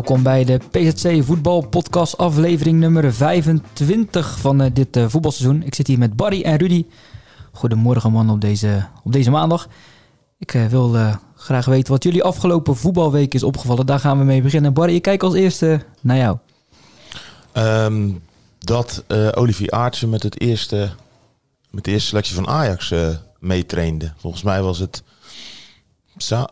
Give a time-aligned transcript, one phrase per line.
[0.00, 5.62] Welkom bij de PZC Voetbal Podcast aflevering nummer 25 van uh, dit uh, voetbalseizoen.
[5.62, 6.86] Ik zit hier met Barry en Rudy.
[7.52, 9.68] Goedemorgen man op deze, op deze maandag.
[10.38, 10.96] Ik uh, wil
[11.36, 13.86] graag weten wat jullie afgelopen voetbalweek is opgevallen.
[13.86, 14.72] Daar gaan we mee beginnen.
[14.72, 16.38] Barry, ik kijk als eerste naar jou.
[17.54, 18.22] Um,
[18.58, 19.04] dat
[19.34, 20.90] Olivier Aartsen met, het eerste,
[21.70, 22.94] met de eerste selectie van Ajax
[23.38, 24.12] meetrainde.
[24.16, 25.02] Volgens mij was het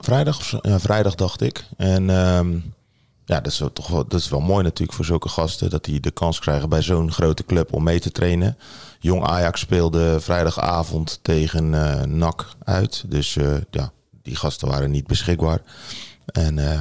[0.01, 1.65] vrijdag, vrijdag dacht ik.
[1.77, 2.09] En...
[2.10, 2.77] Um,
[3.28, 3.73] ja, dat is, wel,
[4.09, 5.71] dat is wel mooi natuurlijk voor zulke gasten.
[5.71, 8.57] Dat die de kans krijgen bij zo'n grote club om mee te trainen.
[8.98, 13.04] Jong Ajax speelde vrijdagavond tegen uh, NAC uit.
[13.07, 15.60] Dus uh, ja, die gasten waren niet beschikbaar.
[16.26, 16.80] En uh,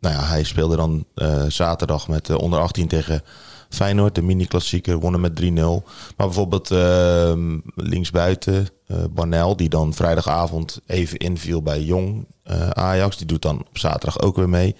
[0.00, 1.04] nou ja, hij speelde dan
[1.48, 3.22] zaterdag met onder 18 tegen
[3.68, 4.14] Feyenoord.
[4.14, 5.44] De mini-klassieker, wonnen met 3-0.
[6.16, 8.68] Maar bijvoorbeeld ehm, linksbuiten
[9.10, 12.26] Barnel, die dan vrijdagavond even inviel bij Jong
[12.72, 13.16] Ajax.
[13.16, 14.76] Die doet dan op zaterdag ook weer mee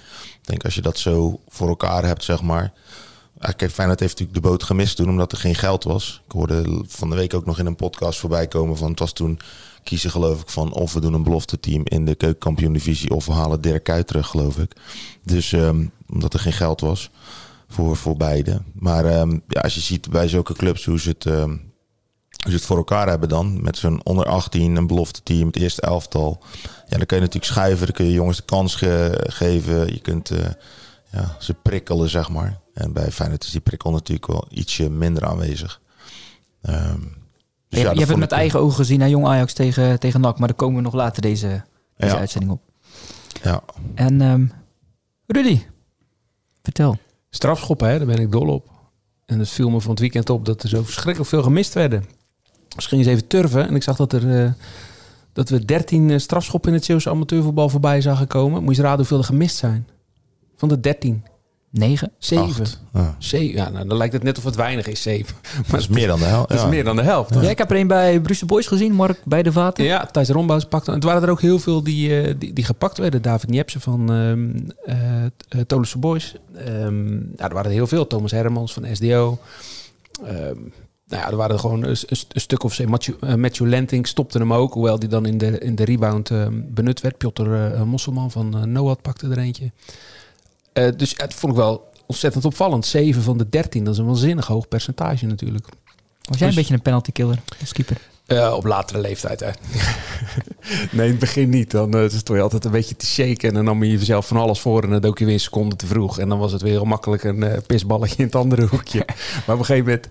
[0.48, 2.72] denk als je dat zo voor elkaar hebt, zeg maar.
[3.56, 6.22] Kijk, Feyenoord heeft natuurlijk de boot gemist toen, omdat er geen geld was.
[6.26, 8.90] Ik hoorde van de week ook nog in een podcast voorbij komen van...
[8.90, 9.38] het was toen
[9.82, 13.10] kiezen geloof ik van of we doen een belofte team in de keukenkampioen divisie...
[13.10, 14.72] of we halen Dirk Kuyt terug, geloof ik.
[15.24, 17.10] Dus um, omdat er geen geld was
[17.68, 18.62] voor, voor beide.
[18.72, 21.24] Maar um, ja, als je ziet bij zulke clubs hoe ze het...
[21.24, 21.67] Um,
[22.42, 25.56] hoe ze het voor elkaar hebben dan, met zo'n onder 18, een belofte team, het
[25.56, 26.42] eerste elftal
[26.88, 28.74] ja, dan kun je natuurlijk schuiven, dan kun je jongens de kans
[29.22, 29.92] geven.
[29.92, 30.38] Je kunt uh,
[31.12, 32.60] ja, ze prikkelen, zeg maar.
[32.74, 35.80] En bij Feyenoord is die prikkel natuurlijk wel ietsje minder aanwezig.
[36.62, 37.16] Um,
[37.68, 40.38] dus ja, je hebt het met eigen ogen gezien naar Jong Ajax tegen, tegen NAC,
[40.38, 41.64] maar daar komen we nog later deze,
[41.96, 42.62] deze uitzending op.
[43.42, 43.62] Ja.
[43.94, 44.52] En um,
[45.26, 45.60] Rudy,
[46.62, 46.98] vertel.
[47.30, 48.70] Strafschoppen, hè, daar ben ik dol op.
[49.26, 52.04] En het viel me van het weekend op dat er zo verschrikkelijk veel gemist werden.
[52.74, 54.24] Misschien eens even turven en ik zag dat er...
[54.24, 54.50] Uh,
[55.38, 58.64] dat we 13 eh, strafschoppen in het Zeeuwse amateurvoetbal voorbij zagen komen.
[58.64, 59.88] Moet je raden hoeveel er gemist zijn?
[60.56, 61.24] Van de 13.
[61.70, 62.12] 9?
[62.18, 62.66] 7.
[62.92, 63.16] Ja.
[63.38, 65.36] ja, nou, dan lijkt het net of het weinig is, 7.
[65.42, 66.48] Maar dat is meer dan de helft.
[66.48, 67.34] Dat is meer dan de helft.
[67.34, 67.40] Ja.
[67.40, 69.84] ik heb er een bij Brussel Boys gezien, Mark bij de Vaten.
[69.84, 70.90] Ja, Thijs Rombouws pakte.
[70.90, 73.22] Het waren er ook heel veel die, uh, die, die, gepakt werden.
[73.22, 76.34] David Niepsen van uh, uh, Boys.
[76.68, 78.06] Um, ja, er waren er heel veel.
[78.06, 79.38] Thomas Hermans van SDO.
[80.26, 80.72] Um,
[81.08, 82.86] nou ja, er waren gewoon een, een, stuk of zo.
[82.86, 86.30] Matthew, uh, Matthew Lenting stopte hem ook, hoewel die dan in de, in de rebound
[86.30, 87.18] uh, benut werd.
[87.18, 89.70] Piotr uh, Mosselman van Noad pakte er eentje.
[90.72, 92.86] dus het vond ik wel ontzettend opvallend.
[92.86, 95.66] 7 van de 13, dat is een waanzinnig hoog percentage natuurlijk.
[96.22, 97.96] Was jij dus, een beetje een penalty killer als keeper?
[98.26, 99.50] Uh, op latere leeftijd, hè?
[100.96, 101.70] nee, in het begin niet.
[101.70, 103.48] Dan uh, stond je altijd een beetje te shaken.
[103.48, 104.82] En dan nam je jezelf van alles voor.
[104.82, 106.18] En dan dook je weer een seconde te vroeg.
[106.18, 109.02] En dan was het weer heel makkelijk een uh, pisballetje in het andere hoekje.
[109.46, 110.08] maar op een gegeven moment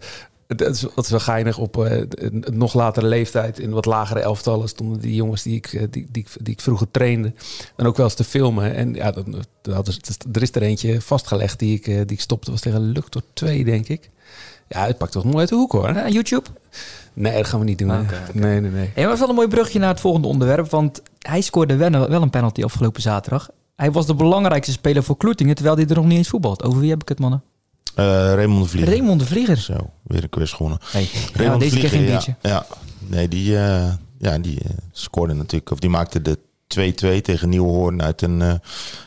[0.48, 1.58] het, is, het is wel geinig.
[1.58, 5.88] Op uh, een nog latere leeftijd, in wat lagere elftallen, stonden die jongens die ik,
[5.92, 7.34] die, die, die ik vroeger trainde.
[7.76, 8.76] En ook wel eens te filmen.
[8.76, 9.26] En ja, dat,
[9.62, 10.00] dat is,
[10.32, 12.52] er is er eentje vastgelegd die ik, die ik stopte.
[12.52, 14.10] was tegen Luctor 2, denk ik.
[14.68, 15.94] Ja, het pakt toch mooi uit de hoek hoor.
[15.94, 16.50] Ja, YouTube?
[17.14, 17.92] Nee, dat gaan we niet doen.
[17.92, 18.20] Okay, okay.
[18.34, 18.92] Nee, nee, nee.
[18.96, 20.70] En was wel een mooi brugje naar het volgende onderwerp.
[20.70, 23.50] Want hij scoorde wel, wel een penalty afgelopen zaterdag.
[23.76, 26.64] Hij was de belangrijkste speler voor Kloetingen, terwijl hij er nog niet eens voetbalt.
[26.64, 27.44] Over wie heb ik het, mannen?
[28.00, 28.90] Uh, Raymond de Vlieger.
[28.90, 29.58] Raymond de Vlieger.
[29.58, 30.80] Zo, weer een quiz gewonnen.
[30.92, 31.10] Hey.
[31.34, 32.36] Ja, deze keer geen biertje.
[32.42, 32.66] Ja,
[33.00, 36.38] nee, die, uh, ja, die uh, scoorde natuurlijk, of die maakte de
[37.18, 38.48] 2-2 tegen Nieuwhoorn uit, een, uh,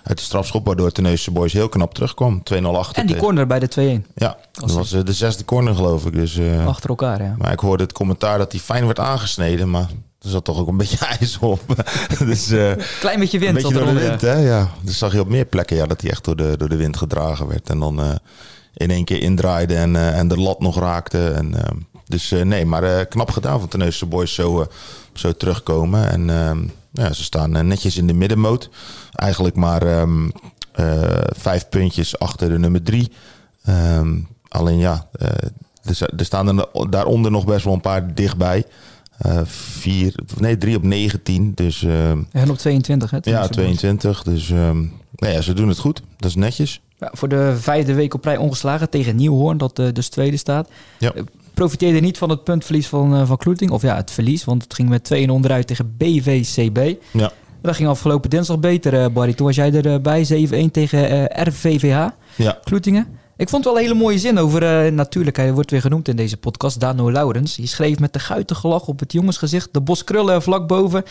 [0.02, 2.42] uit de strafschop, waardoor Teneusse Boys heel knap terugkwam.
[2.54, 2.96] 2-0 achter.
[2.96, 4.12] En die corner bij de 2-1.
[4.14, 6.12] Ja, dat was de zesde corner geloof ik.
[6.12, 7.34] Dus, Achter elkaar, ja.
[7.38, 9.88] Maar ik hoorde het commentaar dat hij fijn werd aangesneden, maar
[10.20, 11.60] er zat toch ook een beetje ijs op.
[12.18, 12.46] dus,
[13.00, 13.56] Klein beetje wind.
[13.56, 14.34] Een beetje door de wind, hè?
[14.34, 14.70] Ja.
[14.82, 16.96] Dus zag je op meer plekken ja, dat hij echt door de, door de wind
[16.96, 17.70] gedragen werd.
[17.70, 18.20] En dan
[18.74, 21.30] in één keer indraaide en, uh, en de lat nog raakte.
[21.30, 21.60] En, uh,
[22.06, 24.66] dus uh, nee, maar knap gedaan van Teneuse Boys zo,
[25.12, 26.10] zo terugkomen.
[26.10, 28.70] En ja, ze staan netjes in de middenmoot.
[29.12, 30.32] Eigenlijk maar um,
[31.36, 33.12] vijf puntjes achter de nummer drie.
[33.68, 35.08] Um, alleen ja,
[35.82, 38.64] er, er staan er daaronder nog best wel een paar dichtbij.
[39.26, 41.52] Uh, vier, nee, drie op 19.
[41.54, 43.18] Dus, uh, en op 22, hè?
[43.22, 44.22] Ja, 22.
[44.22, 46.02] Dus um, nou ja, ze doen het goed.
[46.16, 46.80] Dat is netjes.
[47.00, 50.68] Ja, voor de vijfde week op rij ongeslagen tegen Nieuwhoorn, dat uh, dus tweede staat.
[50.98, 51.12] Ja.
[51.54, 53.70] Profiteerde niet van het puntverlies van, van Kloeting.
[53.70, 56.94] Of ja, het verlies, want het ging met 2-1 onderuit tegen BVCB.
[57.10, 57.32] Ja.
[57.62, 59.34] Dat ging afgelopen dinsdag beter, eh, Barry.
[59.34, 63.18] Toen was jij erbij, 7-1 tegen eh, RVVH, Ja, Kloetingen.
[63.36, 66.08] Ik vond het wel een hele mooie zin over, eh, natuurlijk, hij wordt weer genoemd
[66.08, 67.54] in deze podcast, Dano Laurens.
[67.54, 71.02] Die schreef met de guitige lach op het jongensgezicht, de boskrullen vlak boven.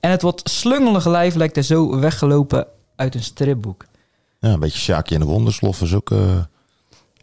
[0.00, 2.66] En het wat slungelige lijf lijkt er zo weggelopen
[2.96, 3.84] uit een stripboek.
[4.46, 6.10] Ja een beetje Sjaakje en de Wonderslof was ook...
[6.10, 6.38] eh,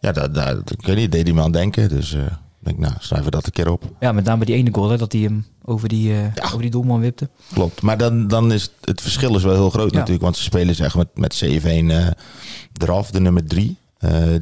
[0.00, 1.88] ja, daar, daar, ik weet niet, deed hij me aan denken.
[1.88, 2.20] Dus eh,
[2.58, 3.84] denk, nou, schrijven we dat een keer op.
[4.00, 6.70] Ja, met name die ene goal, hè, dat hij hem over die, eh, over die
[6.70, 7.28] doelman wipte.
[7.52, 7.82] Klopt.
[7.82, 9.96] Maar dan, dan is het, het verschil is wel heel groot Ja.
[9.96, 10.24] natuurlijk.
[10.24, 12.06] Want ze spelen zeg met, met 7-1 eh,
[12.82, 13.76] eraf, de nummer 3.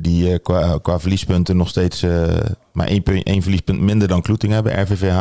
[0.01, 2.35] Die eh, qua, qua verliespunten nog steeds eh,
[2.73, 5.15] maar één, één verliespunt minder dan Kloeting hebben, RVVH.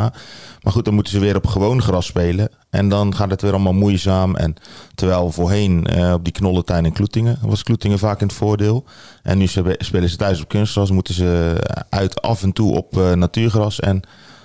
[0.61, 2.49] Maar goed, dan moeten ze weer op gewoon gras spelen.
[2.69, 4.35] En dan gaat het weer allemaal moeizaam.
[4.35, 4.55] En
[4.95, 8.85] terwijl voorheen eh, op die knollentuin in Kloetingen was Kloetingen vaak in het voordeel.
[9.23, 9.47] En nu
[9.77, 11.55] spelen ze thuis op kunstgras, moeten ze
[11.89, 13.79] uit af en toe op eh, natuurgras.
[13.79, 14.01] En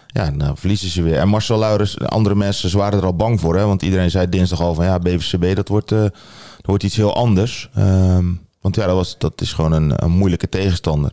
[0.07, 1.19] ja, nou verliezen ze weer.
[1.19, 3.57] En Marcel Laurens, andere mensen, ze waren er al bang voor.
[3.57, 3.67] Hè?
[3.67, 7.15] Want iedereen zei dinsdag al van ja, BVCB, dat wordt, eh, dat wordt iets heel
[7.15, 7.71] anders.
[7.75, 8.25] Ehm,
[8.67, 11.13] want ja, dat, was, dat is gewoon een, een moeilijke tegenstander.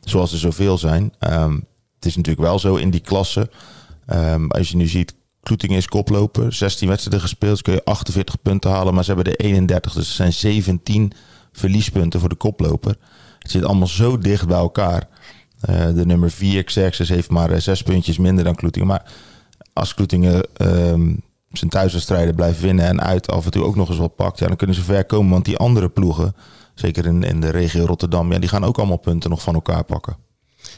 [0.00, 1.12] Zoals er zoveel zijn.
[1.18, 1.54] Ehm,
[1.94, 3.50] het is natuurlijk wel zo in die klasse.
[4.06, 6.52] ehm, als je nu ziet, Kloetingen is koploper.
[6.52, 8.94] 16 wedstrijden gespeeld, dus kun je 48 punten halen.
[8.94, 11.12] Maar ze hebben er 31, dus het zijn 17
[11.52, 12.96] verliespunten voor de koploper.
[13.38, 15.08] Het zit allemaal zo dicht bij elkaar.
[15.60, 18.88] Eh, de nummer 4, Xerxes, heeft maar eh, zes puntjes minder dan Kloetingen.
[18.88, 19.12] Maar
[19.72, 21.14] als Kloetingen ehm,
[21.52, 24.46] zijn thuiswedstrijden blijft winnen en uit af en toe ook nog eens wat pakt, ja,
[24.46, 25.30] dan kunnen ze ver komen.
[25.30, 26.34] Want die andere ploegen,
[26.74, 29.84] zeker in, in de regio Rotterdam, ja, die gaan ook allemaal punten nog van elkaar
[29.84, 30.16] pakken.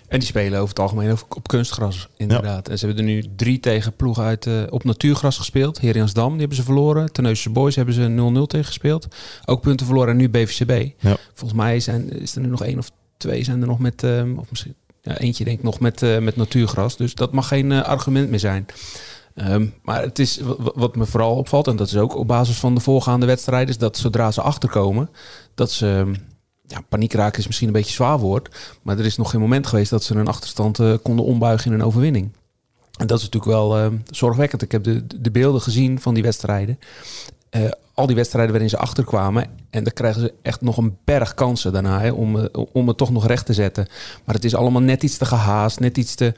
[0.08, 2.69] En die spelen over het algemeen op kunstgras, inderdaad.
[2.69, 5.81] En ze hebben er nu drie tegen ploegen uit, eh, op natuurgras gespeeld.
[5.81, 7.12] Heriansdam, die hebben ze verloren.
[7.12, 9.06] Tenneuzense Boys hebben ze 0-0 tegen gespeeld.
[9.44, 10.91] Ook punten verloren en nu BVCB.
[10.99, 11.17] Ja.
[11.35, 14.02] Volgens mij zijn, is er nu nog één of twee zijn er nog met...
[14.02, 16.97] eh, of misschien ja, eentje denk ik nog met, eh, met natuurgras.
[16.97, 18.67] Dus dat mag geen eh, argument meer zijn.
[19.35, 22.26] Ehm, maar het is wa- wa- wat me vooral opvalt, en dat is ook op
[22.26, 25.08] basis van de voorgaande wedstrijden, is dat zodra ze achterkomen,
[25.54, 26.12] dat ze
[26.66, 29.66] ja, paniek raken is misschien een beetje zwaar woord, maar er is nog geen moment
[29.66, 32.32] geweest dat ze een achterstand eh, konden ombuigen in een overwinning.
[32.98, 34.62] En dat is natuurlijk wel eh, zorgwekkend.
[34.62, 36.78] Ik heb de, de beelden gezien van die wedstrijden.
[37.54, 37.62] Eh,
[37.94, 39.46] al die wedstrijden waarin ze achterkwamen.
[39.70, 42.96] En dan krijgen ze echt nog een berg kansen daarna hè, om, eh, om het
[42.96, 43.86] toch nog recht te zetten.
[44.24, 46.34] Maar het is allemaal net iets te gehaast, net iets te.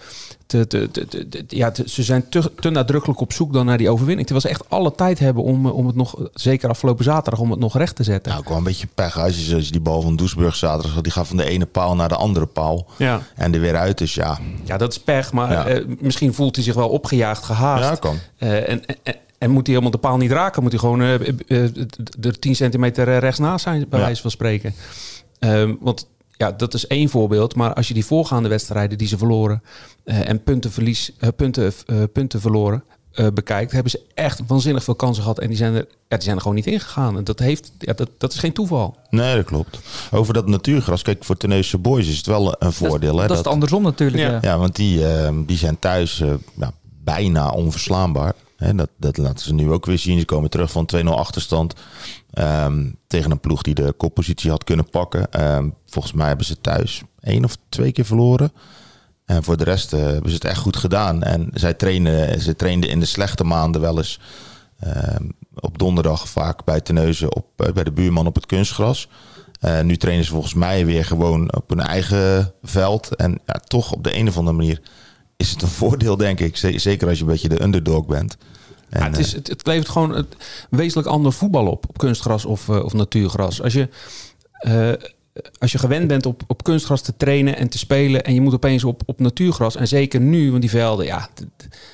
[0.47, 3.91] te, te, te- te- ja, ze zijn te, te nadrukkelijk op zoek dan naar die
[3.91, 4.27] overwinning.
[4.27, 7.51] Terwijl ze echt alle tijd hebben om, eh, om het nog, zeker afgelopen zaterdag, om
[7.51, 8.33] het nog recht te zetten.
[8.33, 9.19] Nou, wel een beetje pech.
[9.21, 11.95] Als je, als je die bal van Doesburg zaterdag, die gaat van de ene paal
[11.97, 12.87] naar de andere paal.
[12.99, 13.21] Ja.
[13.35, 13.99] En er weer uit.
[13.99, 15.81] Dus ja, Ja, dat is pech, maar Ja.
[15.99, 17.83] misschien voelt hij zich wel opgejaagd, gehaast.
[17.89, 18.17] ja kan.
[18.39, 21.29] En, en, en moet hij helemaal de paal niet raken, moet hij gewoon eh, eh,
[21.49, 21.69] eh,
[22.21, 24.05] er 10 centimeter eh, rechts naast zijn, bij Ja.
[24.05, 24.75] wijze van spreken.
[25.39, 26.07] Ehm, want
[26.37, 27.55] ja, dat is één voorbeeld.
[27.55, 29.63] Maar als je die voorgaande wedstrijden die ze verloren
[30.05, 34.95] eh, en puntenverlies, eh, punten, eh, punten verloren eh, bekijkt, hebben ze echt waanzinnig veel
[34.95, 35.39] kansen gehad.
[35.39, 37.17] En die zijn er, ja, die zijn er gewoon niet ingegaan.
[37.17, 38.97] En dat, heeft, ja, dat, dat is geen toeval.
[39.11, 39.79] Nee, dat klopt.
[40.11, 43.15] Over dat natuurgras, kijk, voor Teneusche Boys is het wel een voordeel.
[43.17, 44.23] hè, dat is het andersom natuurlijk.
[44.23, 44.31] Ja.
[44.31, 44.39] Ja.
[44.43, 46.73] Ja, want die, eh, die zijn thuis eh, ja,
[47.05, 48.35] bijna onverslaanbaar.
[48.57, 50.19] Hè, dat, dat laten ze nu ook weer zien.
[50.19, 51.75] Ze komen terug van 2-0 achterstand.
[52.31, 55.33] ehm, tegen een ploeg die de koppositie had kunnen pakken.
[55.33, 58.53] Ehm, volgens mij hebben ze thuis één of twee keer verloren.
[59.25, 61.23] En voor de rest eh, hebben ze het echt goed gedaan.
[61.23, 64.21] En zij trainen, ze trainden in de slechte maanden wel eens
[64.79, 65.25] ehm,
[65.55, 69.09] op donderdag vaak bij Teneuzen op, eh, bij de buurman op het kunstgras.
[69.61, 73.17] Eh, nu trainen ze volgens mij weer gewoon op hun eigen veld.
[73.17, 74.81] En ja, toch op de een of andere manier
[75.37, 76.57] is het een voordeel, denk ik.
[76.57, 78.37] Zeker als je een beetje de underdog bent.
[78.89, 80.37] En, Ja, het, is, het, het levert gewoon het
[80.71, 83.63] wezenlijk ander voetbal op, op kunstgras of, eh, of natuurgras.
[83.63, 83.89] Als je,
[84.53, 84.93] eh,
[85.59, 88.55] als je gewend bent op, op kunstgras te trainen en te spelen en je moet
[88.55, 91.29] opeens op, op natuurgras, en zeker nu, want die velden, ja,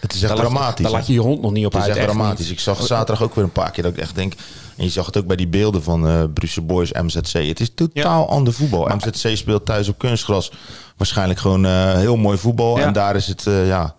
[0.01, 0.85] het is echt daar laat dramatisch.
[0.85, 1.97] Daar laat je je hond nog niet op Het is uit.
[1.97, 2.51] echt dramatisch.
[2.51, 4.33] Ik zag zaterdag ook weer een paar keer dat ik echt denk...
[4.77, 7.33] En je zag het ook bij die beelden van eh Brussel Boys MZC.
[7.33, 8.89] Het is totaal ander voetbal.
[8.97, 10.53] MZC speelt thuis op kunstgras.
[10.97, 12.79] Waarschijnlijk gewoon eh, heel mooi voetbal.
[12.79, 12.87] Ja.
[12.87, 13.95] En daar is het, eh, ja...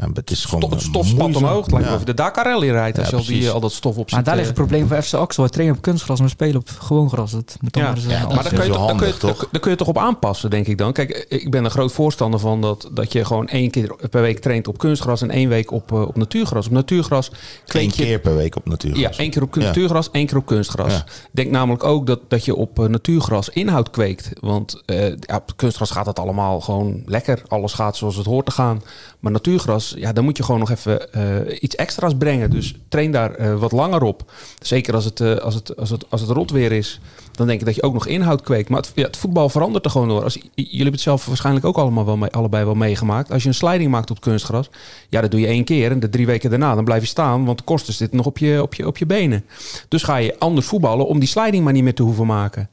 [0.00, 0.08] ja...
[0.14, 1.42] Het is gewoon Stof, het eh, stof spat moeizaam.
[1.44, 1.62] omhoog.
[1.62, 1.92] Het lijkt Ja.
[1.92, 3.96] wel of je de Dakar Rally rijdt als Ja, je al, die, al dat stof
[3.96, 4.54] op Maar daar ligt eh.
[4.56, 5.42] het probleem voor FC Axel.
[5.44, 7.30] We trainen op kunstgras, maar we spelen op gewoon gras.
[7.30, 8.96] Dat moet dan Ja, maar eh, Ja, anders maar daar kun, je toch, wel daar,
[8.96, 9.36] kun je, handig, toch?
[9.38, 10.92] daar- daar kun je toch op aanpassen, denk ik dan.
[10.92, 14.38] Kijk, ik ben een groot voorstander van dat, dat je gewoon één keer per week
[14.38, 16.66] traint op kunstgras en één week op, eh, op natuurgras.
[16.66, 17.30] Op natuurgras
[17.66, 19.02] Eén je keer per week op natuurlijk.
[19.12, 19.60] Ja, één keer op Ja.
[19.62, 20.94] natuurgras, één keer op kunstgras.
[20.96, 24.28] Ik denk namelijk ook dat, dat je op eh, natuurgras inhoud kweekt.
[24.40, 27.42] Want eh, ja, op kunstgras gaat het allemaal gewoon lekker.
[27.48, 28.82] Alles gaat zoals het hoort te gaan.
[29.20, 32.50] Maar natuurgras ja, dan moet je gewoon nog even eh, iets extra's brengen.
[32.50, 34.32] Dus train daar eh, wat langer op.
[34.60, 37.00] Zeker als het, eh, als, het, als, het, als het rot weer is,
[37.32, 38.68] dan denk ik dat je ook nog inhoud kweekt.
[38.68, 40.22] Maar het, ja, het voetbal verandert er gewoon door.
[40.22, 43.32] Als, jullie hebben het zelf waarschijnlijk ook allemaal wel mee, allebei wel meegemaakt.
[43.32, 44.70] Als je een sliding maakt op kunstgras,
[45.08, 45.90] ja, dat doe je één keer.
[45.90, 48.38] En de drie weken daarna, dan blijf je staan, want de kosten zitten nog op
[48.38, 49.44] je, op je, op je benen.
[49.88, 52.68] Dus ga je anders voetballen om die sliding maar niet meer te hoeven maken.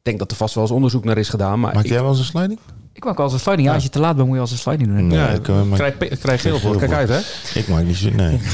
[0.00, 1.60] Ik denk dat er vast wel eens onderzoek naar is gedaan.
[1.60, 2.58] Maar Maak jij wel eens een sliding?
[2.92, 3.68] Ik maak als een sliding.
[3.68, 5.06] Ja, als je te laat bent, moet je als een sliding doen.
[5.06, 6.76] Nee, ja, ik, eh, maak- krijg, krijg geel voor.
[6.76, 7.18] Kijk uit, hè?
[7.58, 8.10] ik maak niet zo.
[8.10, 8.38] Nee.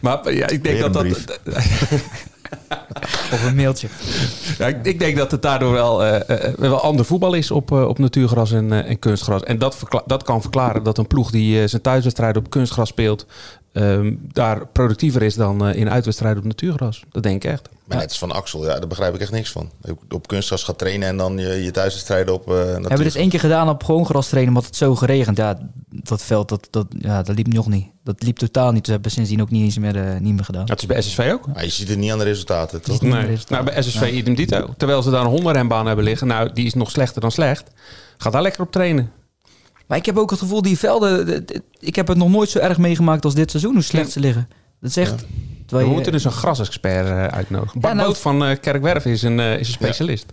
[0.00, 1.40] Maar ja, ik denk Weer dat een dat.
[3.32, 3.88] Of een mailtje.
[4.58, 7.70] Ja, ik, ik denk dat het daardoor wel, eh, eh, wel ander voetbal is op,
[7.70, 9.42] op natuurgras en, en kunstgras.
[9.42, 13.26] En dat, verkla- dat kan verklaren dat een ploeg die zijn thuiswedstrijd op kunstgras speelt,
[13.72, 17.02] ehm, daar productiever is dan eh, in uitwedstrijden op natuurgras.
[17.10, 17.68] Dat denk ik echt.
[17.84, 19.70] Maar net als van Axel, ja, daar begrijp ik echt niks van.
[20.08, 22.48] Op kunstgras gaat trainen en dan je, je thuiswedstrijden op...
[22.52, 25.36] eh Hebben we dus één keer gedaan op gewoon gras trainen, omdat het zo geregend.
[25.36, 25.58] Ja,
[25.88, 27.86] dat veld, dat, dat, ja, dat liep nog niet.
[28.04, 28.84] Dat liep totaal niet.
[28.84, 30.66] Dus hebben we sindsdien ook niet eens meer, eh, niet meer gedaan.
[30.66, 31.46] Dat is bij SSV ook.
[31.46, 33.00] Maar je ziet het niet aan de resultaten, toch?
[33.00, 33.26] Nee.
[33.26, 33.50] resultaat.
[33.50, 34.74] Nou, bij SSV idem dito.
[34.76, 36.26] Terwijl ze daar een hondenrenbaan hebben liggen.
[36.26, 37.70] Nou, die is nog slechter dan slecht.
[38.18, 39.12] Ga daar lekker op trainen.
[39.88, 41.44] Maar ik heb ook het gevoel, die velden...
[41.78, 44.48] Ik heb het nog nooit zo erg meegemaakt als dit seizoen, hoe slecht ze liggen.
[44.80, 45.24] Dat is echt...
[45.68, 47.80] We je- moeten dus een grasexpert eh, uitnodigen.
[47.80, 50.26] Bart Ja, nou- Boot van eh, Kerkwerf is een, eh, is een specialist.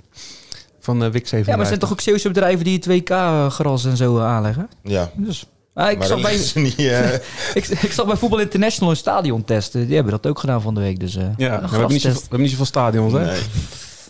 [0.79, 1.45] Van uh, WIC 7.
[1.45, 4.69] Ja, maar er zijn toch ook Zeeuwse bedrijven die 2K-gras en zo aanleggen?
[4.83, 5.11] Ja.
[5.15, 6.75] Dus, ah, ik, maar dan bij, niet...
[6.77, 7.13] eh,
[7.59, 9.85] ik, ik zag bij Voetbal International een stadion testen.
[9.85, 10.99] Die hebben dat ook gedaan van de week.
[10.99, 12.21] Dus, eh, Ja, we, hebben niet zoveel, we grastest.
[12.21, 13.25] hebben niet zoveel stadions, hè?
[13.25, 13.39] nee.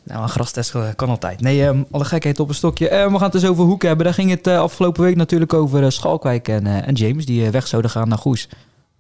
[0.06, 1.42] Nou, een grastest kan altijd.
[1.42, 2.90] Nee, ehm, alle gekheid op een stokje.
[2.90, 4.06] Eh, we gaan het dus over Hoek hebben.
[4.06, 7.26] Daar ging het eh, afgelopen week natuurlijk over eh, Schalkwijk en, eh, en James.
[7.26, 8.50] Die weg zouden gaan naar Goes.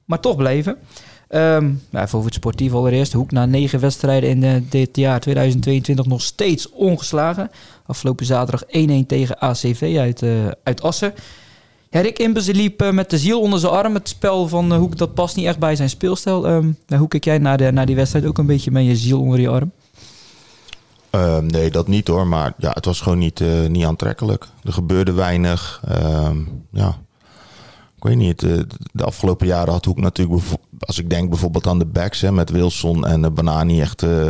[0.05, 0.77] Maar toch bleven.
[1.27, 3.13] Ehm, nou, even over het sportief allereerst.
[3.13, 7.51] Hoek na negen wedstrijden in dit jaar 2022 nog steeds ongeslagen.
[7.85, 10.24] Afgelopen zaterdag 1-1 tegen ACV uit,
[10.63, 11.13] uit Assen.
[11.89, 13.93] Ja, Rick die liep met de ziel onder zijn arm.
[13.93, 16.47] Het spel van Hoek dat past niet echt bij zijn speelstijl.
[16.47, 18.25] Ehm, nou, hoe kijk jij naar, de, naar die wedstrijd?
[18.25, 19.71] Ook een beetje met je ziel onder je arm?
[21.15, 22.27] Ehm, nee, dat niet hoor.
[22.27, 24.48] Maar ja, het was gewoon niet, eh, niet aantrekkelijk.
[24.63, 25.81] Er gebeurde weinig.
[25.88, 26.38] Ehm,
[26.72, 26.98] ja.
[27.95, 28.43] Ik weet niet.
[28.43, 28.60] eh,
[28.91, 30.43] de afgelopen jaren had Hoek natuurlijk...
[30.79, 33.81] Als ik denk bijvoorbeeld aan de backs hè, met Wilson en Banani.
[33.81, 34.29] Echt eh,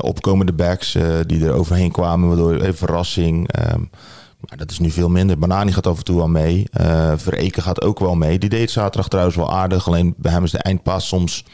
[0.00, 0.96] opkomende backs
[1.26, 2.28] die er overheen kwamen.
[2.28, 3.48] Waardoor even verrassing.
[3.52, 3.80] ehm,
[4.48, 5.38] maar dat is nu veel minder.
[5.38, 6.66] Banani gaat af en toe wel mee.
[7.16, 8.38] Vereken gaat ook wel mee.
[8.38, 9.86] Die deed zaterdag trouwens wel aardig.
[9.86, 11.44] Alleen bij hem is de eindpaas soms...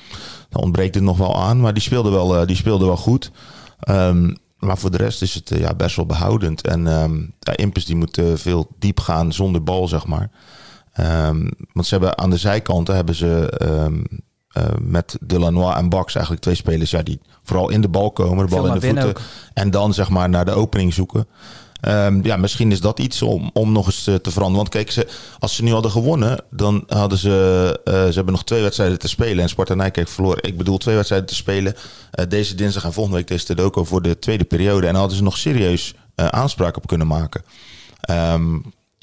[0.49, 1.61] Dan ontbreekt het nog wel aan.
[1.61, 3.31] Maar die speelde wel, die speelde wel goed.
[3.81, 6.67] Ehm, maar voor de rest is het eh, ja, best wel behoudend.
[6.67, 10.31] En ehm ja, Impus die moet eh, veel diep gaan zonder bal, zeg maar.
[10.93, 16.45] Ehm, want ze hebben aan de zijkanten hebben ze eh, met Delanois en Bax eigenlijk
[16.45, 19.15] twee spelers ja, die vooral in de bal komen, de bal in de voeten.
[19.55, 21.27] En dan zeg maar naar de opening zoeken.
[21.81, 24.57] Ehm, ja, misschien is dat iets om, om nog eens eh, te veranderen.
[24.57, 25.07] Want kijk, ze,
[25.39, 27.81] als ze nu hadden gewonnen, dan hadden ze...
[27.85, 29.43] eh, ze hebben nog twee wedstrijden te spelen.
[29.43, 30.43] En Sparta Nijkerk verloren.
[30.43, 31.75] Ik bedoel, twee wedstrijden te spelen.
[32.11, 34.87] eh, deze dinsdag en volgende week deze Tedoko voor de tweede periode.
[34.87, 37.43] En hadden ze nog serieus eh, aanspraak op kunnen maken.
[38.01, 38.59] Ehm,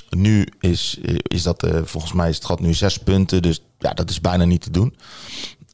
[0.10, 3.42] nu is, is dat, volgens mij is het nu zes punten.
[3.42, 4.96] Dus ja, dat is bijna niet te doen.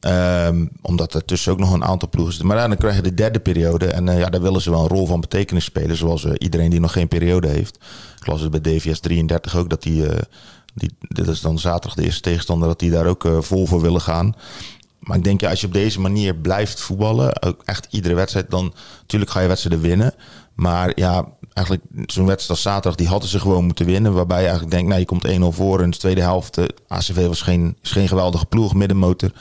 [0.03, 2.50] Ehm, omdat er tussen ook nog een aantal ploegen zitten.
[2.51, 3.86] Maar dan krijg je de derde periode.
[3.86, 5.98] En eh, ja, daar willen ze wel een rol van betekenis spelen.
[5.98, 7.77] Zoals eh, iedereen die nog geen periode heeft.
[8.19, 9.69] Ik las het bij DVS 33 ook.
[9.69, 10.22] Dat die, eh,
[10.74, 12.67] die, dit is dan zaterdag de eerste tegenstander.
[12.67, 14.36] Dat die daar ook vol voor willen gaan.
[15.00, 17.41] Maar ik denk, ja, als je op deze manier blijft voetballen.
[17.41, 18.50] Ook echt iedere wedstrijd.
[18.50, 20.13] Dan natuurlijk ga je wedstrijden winnen.
[20.53, 22.95] Maar ja, eigenlijk zo'n wedstrijd als zaterdag.
[22.95, 24.13] Die hadden ze gewoon moeten winnen.
[24.13, 25.81] Waarbij je eigenlijk denkt, nou je komt 1-0 voor.
[25.81, 26.60] En de tweede helft.
[26.88, 28.74] ACV was geen, is geen geweldige ploeg.
[28.74, 29.31] Middenmotor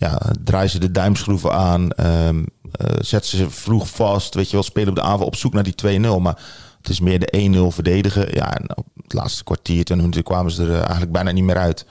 [0.00, 1.90] ja, draai ze de duimschroeven aan.
[1.90, 2.42] ehm
[2.72, 4.34] eh, zet ze vroeg vast.
[4.34, 6.20] Weet je wel, spelen op de aanval op zoek naar die 2-0.
[6.20, 6.42] Maar
[6.78, 8.28] het is meer de 1-0 verdedigen.
[8.34, 11.44] Ja, en op het laatste kwartier, 20 minuten kwamen ze er eh, eigenlijk bijna niet
[11.44, 11.86] meer uit.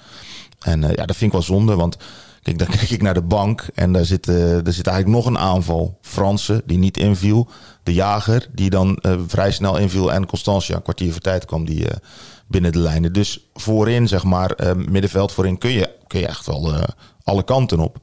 [0.60, 1.76] En eh, ja, dat vind ik wel zonde.
[1.76, 1.98] Want
[2.42, 3.68] kijk, dan kijk ik naar de bank.
[3.74, 5.98] En daar zit, er zit eigenlijk nog een aanval.
[6.02, 7.48] Fransen, die niet inviel.
[7.84, 10.14] De jager, die dan vrij snel inviel.
[10.14, 11.86] En Constantia, een kwartier voor tijd kwam die
[12.48, 13.14] binnen de lijnen.
[13.14, 16.76] Dus voorin, zeg maar, middenveld voorin kun je, kun je echt wel
[17.24, 17.98] alle kanten op.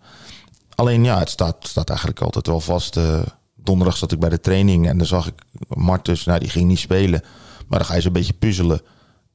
[0.74, 2.96] Alleen ja, het staat, staat eigenlijk altijd wel vast.
[2.96, 3.20] Eh,
[3.54, 5.34] donderdag zat ik bij de training en dan zag ik
[5.68, 7.20] Martus, nou die ging niet spelen.
[7.66, 8.80] Maar dan ga je ze een beetje puzzelen.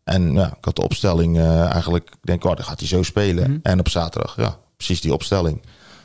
[0.04, 3.04] En ja, ik had de opstelling eh, eigenlijk, ik denk, oh, dan gaat hij zo
[3.04, 3.60] spelen.
[3.64, 5.62] En op zaterdag, ja, precies die opstelling.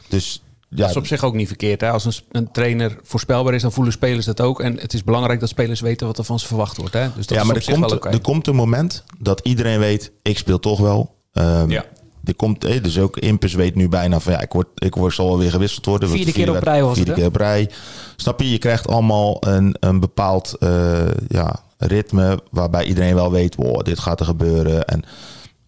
[0.08, 1.80] Dus ja, Dat is op zich ook niet verkeerd.
[1.80, 1.90] Hè?
[1.90, 4.60] Als een, een trainer voorspelbaar is, dan voelen spelers dat ook.
[4.60, 6.92] En het is belangrijk dat spelers weten wat er van ze verwacht wordt.
[6.92, 7.08] Hè?
[7.14, 9.40] Dus dat ja, is maar op er zich komt, wel er komt een moment dat
[9.42, 11.14] iedereen weet, ik speel toch wel.
[11.32, 11.84] Ehm, Ja.
[12.26, 15.14] Er komt, eh, dus ook Impus weet nu bijna van ja, ik word, ik word
[15.14, 16.08] zal wel weer gewisseld worden.
[16.08, 17.26] Vierde keer op rij was Vierde het, hè?
[17.26, 17.70] keer op rij.
[18.16, 18.50] Snap je?
[18.50, 23.98] Je krijgt allemaal een, een bepaald, eh, ja, ritme waarbij iedereen wel weet, wow, dit
[23.98, 24.84] gaat er gebeuren.
[24.86, 25.02] En,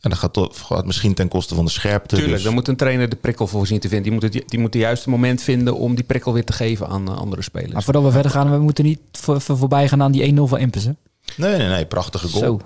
[0.01, 2.15] en dat gaat, toch, gaat misschien ten koste van de scherpte.
[2.15, 4.03] Tuurlijk, dus- dan moet een trainer de prikkel voor zien te vinden.
[4.03, 6.89] Die moet het, die moet het juiste moment vinden om die prikkel weer te geven
[6.89, 7.73] aan eh, andere spelers.
[7.73, 10.43] Maar voordat we verder gaan, we moeten niet voor, voor- voorbij gaan aan die 1-0
[10.49, 10.85] van Impus.
[10.85, 10.91] Hè?
[11.37, 12.43] Nee, nee, nee, prachtige goal.
[12.45, 12.61] Zo.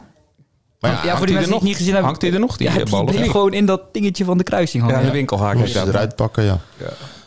[0.82, 2.10] Maar Ja, ja, voor hangt die hij mensen er die het niet gezien hebben.
[2.10, 4.82] Hangt hij er nog, die ja, eh, die gewoon in dat dingetje van de kruising
[4.82, 5.00] hangen.
[5.00, 5.54] Ja, de winkelhaak.
[5.54, 6.60] moest eruit pakken, ja.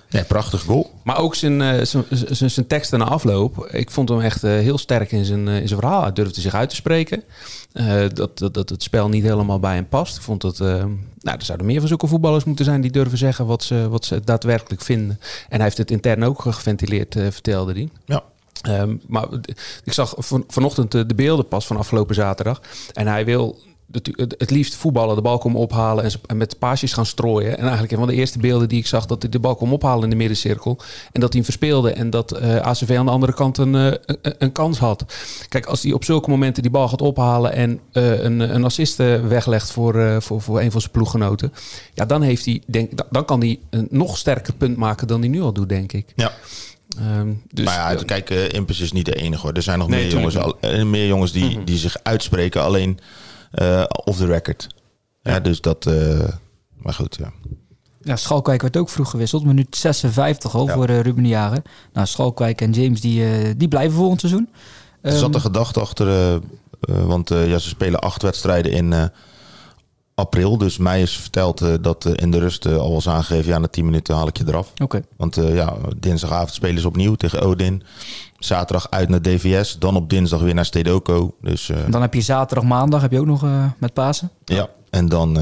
[0.09, 0.91] Nee, prachtig goal.
[1.03, 3.67] Maar ook zijn, eh, zijn, zijn, zijn teksten na afloop.
[3.71, 6.01] Ik vond hem echt eh, heel sterk in zijn, in zijn verhaal.
[6.01, 7.23] Hij durfde zich uit te spreken.
[7.71, 10.15] Eh, dat, dat, dat het spel niet helemaal bij hem past.
[10.15, 10.59] Ik vond dat...
[10.59, 12.81] nou, er zouden meer van zulke voetballers moeten zijn...
[12.81, 15.19] die durven zeggen wat ze, wat ze daadwerkelijk vinden.
[15.49, 17.89] En hij heeft het intern ook geventileerd, eh, vertelde hij.
[18.05, 18.23] Ja.
[18.61, 19.25] Ehm, maar
[19.83, 22.61] ik zag van, vanochtend de, de beelden pas van afgelopen zaterdag.
[22.93, 23.59] En hij wil
[23.91, 27.51] het, het- liefst voetballen, de bal komen ophalen en, met paasjes gaan strooien.
[27.57, 29.73] En eigenlijk een van de eerste beelden die ik zag, dat hij de bal kwam
[29.73, 30.77] ophalen in de middencirkel.
[31.11, 33.85] En dat hij hem verspeelde en dat eh, ACV aan de andere kant een, eh,
[34.21, 35.05] een, een kans had.
[35.49, 38.97] Kijk, als hij op zulke momenten die bal gaat ophalen en eh, een, een assist
[39.27, 41.53] weglegt voor, voor, voor een van zijn ploeggenoten.
[41.93, 45.29] Ja, dan, heeft hij, denk, dan kan hij een nog sterker punt maken dan hij
[45.29, 46.13] nu al doet, denk ik.
[46.15, 46.31] Ja.
[46.99, 49.51] Ehm, dus, maar ja, kijk, eh, Impus is niet de enige hoor.
[49.53, 51.65] Er zijn nog Nee, meer, jongens, al, eh, meer jongens die, Mhm.
[51.65, 52.99] die zich uitspreken, alleen
[53.51, 54.67] eh off the record.
[55.21, 55.85] Ja, dus dat...
[55.85, 56.27] eh,
[56.77, 57.31] maar goed, ja.
[58.01, 59.45] Ja, Schalkwijk werd ook vroeg gewisseld.
[59.45, 60.73] Minuut 56 al Ja.
[60.73, 61.61] voor Ruben de Jager.
[61.93, 64.49] Nou, Schalkwijk en James die, eh, die blijven volgend seizoen.
[65.01, 66.39] Er zat Ehm, een gedachte achter,
[66.79, 69.05] want eh, ja, ze spelen acht wedstrijden in eh,
[70.15, 70.57] april.
[70.57, 73.57] Dus mij is verteld eh, dat eh, in de rust eh, al was aangegeven, ja,
[73.57, 74.71] na 10 minuten haal ik je eraf.
[74.81, 75.01] Oké.
[75.17, 77.83] Want ja, dinsdagavond spelen ze opnieuw tegen Odin.
[78.39, 79.79] Zaterdag uit naar DVS.
[79.79, 81.35] Dan op dinsdag weer naar Stedoco.
[81.41, 83.45] Dus Dan heb je zaterdag, maandag heb je ook nog
[83.77, 84.29] met Pasen.
[84.45, 85.39] ja, en dan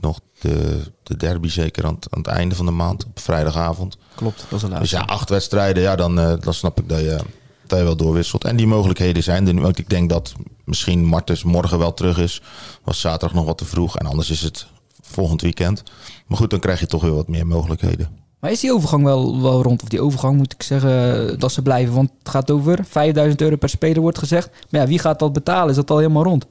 [0.00, 3.04] nog de, de derby zeker aan, het- aan het einde van de maand.
[3.04, 3.98] Op vrijdagavond.
[4.14, 4.96] Klopt, dat is de Dus laatste.
[4.96, 5.82] ja, acht wedstrijden.
[5.82, 7.18] Ja, dan, dan snap ik dat je,
[7.66, 8.44] dat je wel doorwisselt.
[8.44, 9.60] En die mogelijkheden zijn er nu.
[9.60, 10.34] Want ik denk dat
[10.68, 12.42] misschien Martens morgen wel terug is.
[12.84, 13.98] Was zaterdag nog wat te vroeg.
[13.98, 14.66] En anders is het
[15.00, 15.82] volgend weekend.
[16.26, 18.08] Maar goed, dan krijg je toch weer wat meer mogelijkheden.
[18.40, 19.82] Maar is die overgang wel, wel rond?
[19.82, 21.94] Of die overgang moet ik zeggen dat ze blijven?
[21.94, 24.50] Want het gaat over 5000 euro per speler wordt gezegd.
[24.70, 25.70] Maar ja, wie gaat dat betalen?
[25.70, 26.46] Is dat al helemaal rond?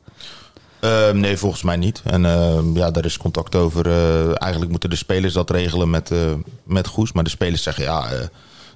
[0.79, 2.01] Ehm, nee, volgens mij niet.
[2.03, 3.87] En ehm, ja, daar is contact over.
[3.87, 6.33] Eh, eigenlijk moeten de spelers dat regelen met, eh,
[6.63, 7.11] met Goes.
[7.11, 8.27] Maar de spelers zeggen ja, eh,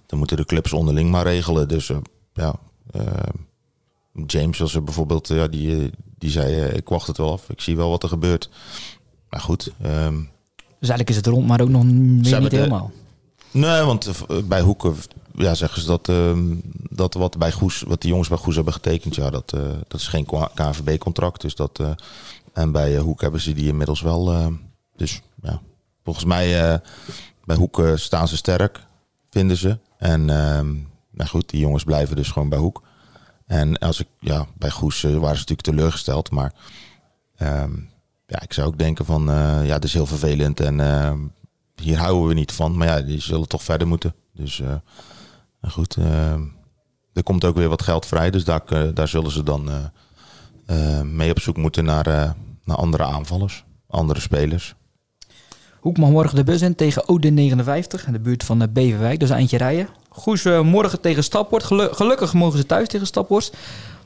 [0.05, 1.67] dan moeten de clubs onderling maar regelen.
[1.67, 1.91] Dus
[2.33, 2.55] ja,
[2.91, 3.37] ehm,
[4.25, 7.49] James was er bijvoorbeeld, ja, die, eh, die zei eh, ik wacht het wel af.
[7.49, 8.49] Ik zie wel wat er gebeurt.
[9.29, 10.15] Maar goed, ehm,
[10.79, 11.95] Dus eigenlijk is het rond, maar ook nog hebben
[12.41, 12.91] niet de- helemaal.
[13.51, 14.95] Nee, want eh, bij Hoeken
[15.35, 16.55] ja, zeggen ze dat, ehm,
[16.89, 19.49] dat wat, bij Goes, wat die jongens bij Goes hebben getekend, ja, dat,
[19.87, 21.41] dat is geen KNVB-contract.
[21.41, 21.79] Dus dat,
[22.53, 24.51] en bij Hoek hebben ze die inmiddels wel.
[24.95, 25.61] dus ja,
[26.03, 26.79] volgens mij
[27.45, 28.83] bij Hoek staan ze sterk,
[29.29, 29.77] vinden ze.
[29.97, 30.73] En ehm,
[31.11, 32.81] nou goed, die jongens blijven dus gewoon bij Hoek.
[33.51, 36.53] En als ik, ja, bij Goes eh, waren ze natuurlijk teleurgesteld, maar
[37.37, 37.71] ehm,
[38.31, 41.17] ja, ik zou ook denken van, eh, ja, het is heel vervelend en ehm,
[41.75, 42.77] hier houden we niet van.
[42.77, 44.13] Maar ja, die zullen toch verder moeten.
[44.33, 44.75] Dus eh,
[45.71, 46.33] goed, eh,
[47.13, 48.31] er komt ook weer wat geld vrij.
[48.31, 49.91] Dus daar, daar zullen ze dan
[51.03, 54.75] mee op zoek moeten naar, naar andere aanvallers, andere spelers.
[55.79, 59.19] Hoek mag morgen de bus in tegen Odin 59 in de buurt van Beverwijk.
[59.19, 59.87] Dus eindje rijden.
[60.13, 61.67] Goes eh, morgen tegen Staphorst.
[61.67, 63.57] Gelu- gelukkig mogen ze thuis tegen Staphorst.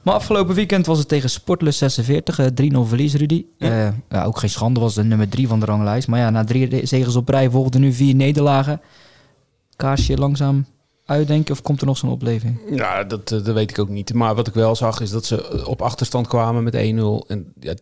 [0.01, 2.39] Maar afgelopen weekend was het tegen Sportlus 46.
[2.39, 3.45] eh, 3-0 verlies, Rudy.
[3.57, 3.87] Ja.
[3.87, 6.07] Eh, ja, ook geen schande, was de nummer 3 van de ranglijst.
[6.07, 8.81] Maar ja, na drie zegens op rij volgden nu vier nederlagen.
[9.75, 10.65] Kaarsje langzaam
[11.05, 12.59] uitdenken of komt er nog zo'n opleving?
[12.69, 14.13] Ja, dat, eh, dat weet ik ook niet.
[14.13, 17.25] Maar wat ik wel zag is dat ze eh, op achterstand kwamen met 1-0.
[17.27, 17.73] En ja,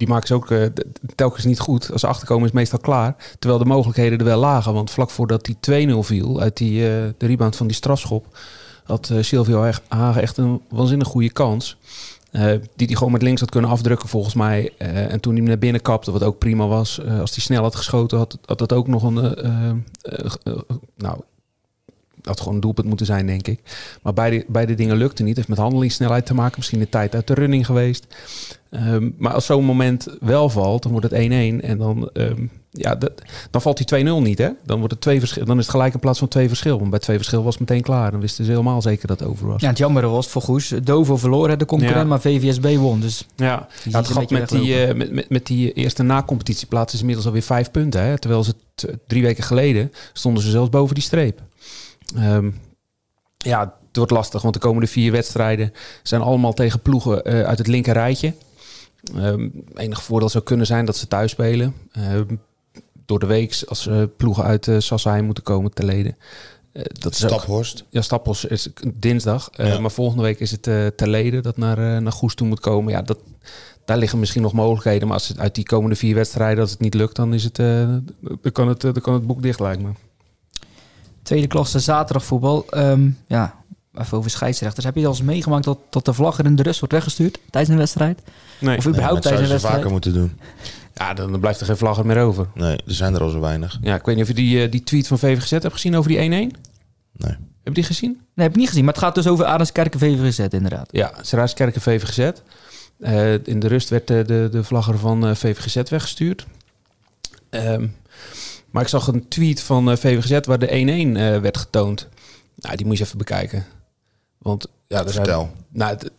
[0.00, 0.66] die maken ze ook eh,
[1.14, 1.92] telkens niet goed.
[1.92, 3.16] Als ze achterkomen is het meestal klaar.
[3.38, 4.72] Terwijl de mogelijkheden er wel lagen.
[4.72, 8.38] Want vlak voordat die 2-0 viel uit die, eh, de rebound van die strafschop...
[8.84, 11.76] had eh, Silvio Hagen echt een waanzinnig goede kans.
[12.76, 14.72] Die hij gewoon met links had kunnen afdrukken volgens mij.
[14.78, 17.00] En toen hij naar binnen kapte, wat ook prima was.
[17.00, 19.36] als hij snel had geschoten, had, had dat ook nog een...
[20.96, 21.20] nou,
[22.22, 23.60] had gewoon een doelpunt moeten zijn, denk ik.
[24.02, 25.36] Maar beide, beide dingen lukten niet.
[25.36, 26.54] Het heeft met handelingssnelheid te maken.
[26.56, 28.06] Misschien de tijd uit de running geweest.
[28.70, 31.60] Ehm, maar als zo'n moment wel valt, dan wordt het 1-1.
[31.62, 33.12] En dan, ehm, ja, dat,
[33.50, 34.48] dan valt die 2-0 niet, hè?
[34.64, 36.78] Dan, wordt het twee verschil, dan is het gelijk in plaats van twee verschil.
[36.78, 38.10] Want bij twee verschil was het meteen klaar.
[38.10, 39.60] Dan wisten ze helemaal zeker dat het over was.
[39.60, 40.68] Ja, het jammer was voor Goes.
[40.82, 42.04] Dovo verloren de concurrent, Ja.
[42.04, 43.00] maar VVSB won.
[43.00, 47.26] Dus Ja, ja het met die, eh, met, met, met die eerste na-competitieplaats is inmiddels
[47.26, 48.02] alweer vijf punten.
[48.02, 48.18] Hè?
[48.18, 48.54] Terwijl ze
[49.06, 51.42] drie weken geleden stonden ze zelfs boven die streep.
[52.16, 52.50] Ehm,
[53.36, 57.58] ja, het wordt lastig, want de komende vier wedstrijden zijn allemaal tegen ploegen eh, uit
[57.58, 58.34] het linker rijtje.
[59.16, 61.74] Ehm enig voordeel zou kunnen zijn dat ze thuis spelen.
[61.92, 62.36] Ehm,
[63.06, 66.16] door de week, als eh, ploegen uit uh, Sassheim moeten komen te leden.
[66.72, 67.84] Eh, dat is ook- Staphorst.
[67.88, 69.50] ja, Stappels is dinsdag.
[69.52, 69.78] Eh, Ja.
[69.80, 72.92] Maar volgende week is het eh ter leden dat naar, naar Goes toe moet komen.
[72.92, 73.18] Ja, dat,
[73.84, 75.06] daar liggen misschien nog mogelijkheden.
[75.08, 77.58] Maar als het uit die komende vier wedstrijden, als het niet lukt, dan, is het,
[77.58, 77.66] eh,
[78.42, 79.88] dan, kan, het, dan kan het boek dicht lijkt me.
[81.22, 82.66] Tweede klasse zaterdagvoetbal.
[82.70, 83.54] Ehm ja,
[83.98, 84.84] even over scheidsrechters.
[84.84, 87.38] Heb je al eens meegemaakt dat, dat de vlag er in de rust wordt weggestuurd
[87.50, 88.22] tijdens een wedstrijd?
[88.60, 88.76] Nee.
[88.76, 89.90] Of Nee, überhaupt tijdens zouden een ze vaker wedstrijd?
[89.92, 90.32] moeten doen.
[90.94, 92.46] Ja, dan, blijft er geen vlag meer over.
[92.54, 93.78] Nee, er zijn er al zo weinig.
[93.80, 96.10] Ja, ik weet niet of je die, eh, die tweet van VVGZ hebt gezien over
[96.10, 96.22] die 1-1.
[97.12, 97.36] Nee.
[97.36, 98.10] Heb je die gezien?
[98.10, 98.84] Nee, heb ik niet gezien.
[98.84, 100.88] Maar het gaat dus over Arendskerken VVZ inderdaad.
[100.90, 102.30] Ja, Seraaskerken VVGZ.
[103.00, 106.46] Eh, in de rust werd eh, de, de vlagger van eh, VVGZ weggestuurd.
[107.50, 107.86] Ehm,
[108.70, 112.08] maar ik zag een tweet van eh, VVGZ waar de 1-1 eh, werd getoond.
[112.54, 113.64] Nou, die moet je even bekijken.
[114.42, 115.50] Want ja, er zijn, Vertel.
[115.68, 116.10] nou, het,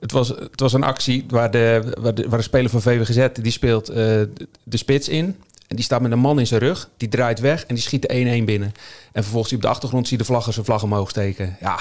[0.00, 3.42] het, was, het was een actie waar de, waar de, waar de speler van VVGZ...
[3.42, 5.36] die speelt eh, de, de spits in.
[5.66, 6.90] En die staat met een man in zijn rug.
[6.96, 8.72] Die draait weg en die schiet de 1-1 binnen.
[9.12, 11.56] En vervolgens zie je op de achtergrond zie je de vlagger zijn vlag omhoog steken.
[11.60, 11.78] Ja,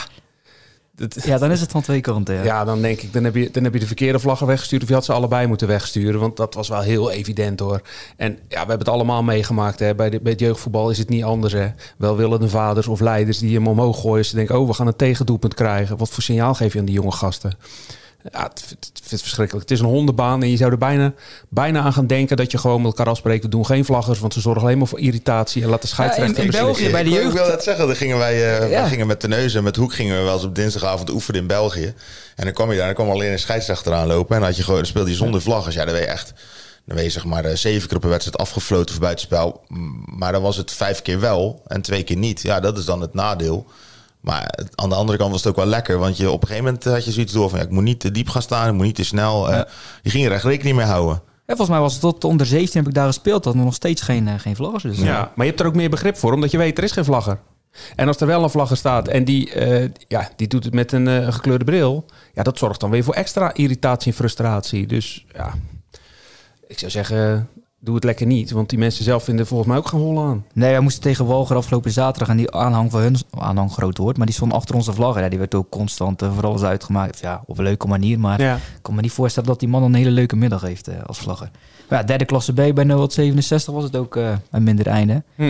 [0.99, 2.35] dat, Ja, dan is het van twee kanten.
[2.35, 2.43] Ja.
[2.43, 4.81] ja, dan denk ik, dan heb, je, dan heb je de verkeerde vlaggen weggestuurd.
[4.81, 6.19] Of je had ze allebei moeten wegsturen.
[6.19, 7.81] Want dat was wel heel evident hoor.
[8.17, 9.79] En ja, we hebben het allemaal meegemaakt.
[9.79, 9.95] Hè.
[9.95, 11.53] Bij, de, bij het jeugdvoetbal is het niet anders.
[11.53, 11.67] Hè.
[11.97, 14.25] Welwillende vaders of leiders die hem omhoog gooien.
[14.25, 15.97] Ze denken, oh, we gaan een tegendoelpunt krijgen.
[15.97, 17.53] Wat voor signaal geef je aan die jonge gasten?
[18.31, 19.69] Ja, het, is verschrikkelijk.
[19.69, 21.13] Het is een hondenbaan en je zou er bijna,
[21.49, 23.43] bijna aan gaan denken dat je gewoon met elkaar afspreekt.
[23.43, 26.45] We doen geen vlaggers, want ze zorgen alleen maar voor irritatie en laten scheidsrechter in
[26.51, 26.65] beslissen.
[26.73, 28.79] België bij de jeugd- Ik wil net zeggen, dan gingen wij, eh, Ja.
[28.81, 31.47] wij gingen met Teneuzen en met Hoek gingen we wel eens op dinsdagavond oefenen in
[31.47, 31.93] België.
[32.35, 34.33] En dan kwam je daar, dan kwam alleen een scheidsrechter aanlopen.
[34.35, 35.75] En dan, had je gewoon, dan speelde je zonder vlaggers.
[35.75, 36.33] Ja, dan ben je echt,
[36.85, 39.61] dan ben je zeg maar eh, zeven keer op een wedstrijd afgefloten voor buitenspel.
[40.05, 42.41] Maar dan was het vijf keer wel en twee keer niet.
[42.41, 43.65] Ja, dat is dan het nadeel.
[44.19, 45.97] Maar aan de andere kant was het ook wel lekker.
[45.97, 47.59] Want je, op een gegeven moment had je zoiets door van...
[47.59, 49.51] Ja, ik moet niet te diep gaan staan, ik moet niet te snel.
[49.51, 49.61] eh,
[50.01, 51.21] Je ging er echt rekening mee houden.
[51.45, 53.43] Ja, volgens mij was het tot onder 17 heb ik daar gespeeld.
[53.43, 54.83] Dat er nog steeds geen, eh, geen vlaggers.
[54.83, 56.91] Dus, Ja, maar je hebt er ook meer begrip voor, omdat je weet, er is
[56.91, 57.39] geen vlagger.
[57.95, 60.91] En als er wel een vlagger staat en die, eh, ja, die doet het met
[60.91, 62.05] een eh, gekleurde bril...
[62.33, 64.87] Ja, dat zorgt dan weer voor extra irritatie en frustratie.
[64.87, 65.53] Dus ja,
[66.67, 67.49] ik zou zeggen,
[67.79, 68.51] doe het lekker niet.
[68.51, 70.45] Want die mensen zelf vinden volgens mij ook geen hol aan.
[70.53, 74.17] Nee, wij moesten tegen Walger afgelopen zaterdag en die aanhang van hun, aanhang groot woord,
[74.17, 75.23] maar die stond achter onze vlaggen.
[75.23, 77.19] Ja, die werd ook constant eh, voor alles uitgemaakt.
[77.19, 78.55] Ja, op een leuke manier, maar Ja.
[78.55, 81.17] ik kan me niet voorstellen dat die man een hele leuke middag heeft eh, als
[81.19, 81.49] vlagger.
[81.89, 85.13] Maar ja, derde klasse B bij 067 was het ook eh, een minder einde.
[85.13, 85.43] Heb Hm.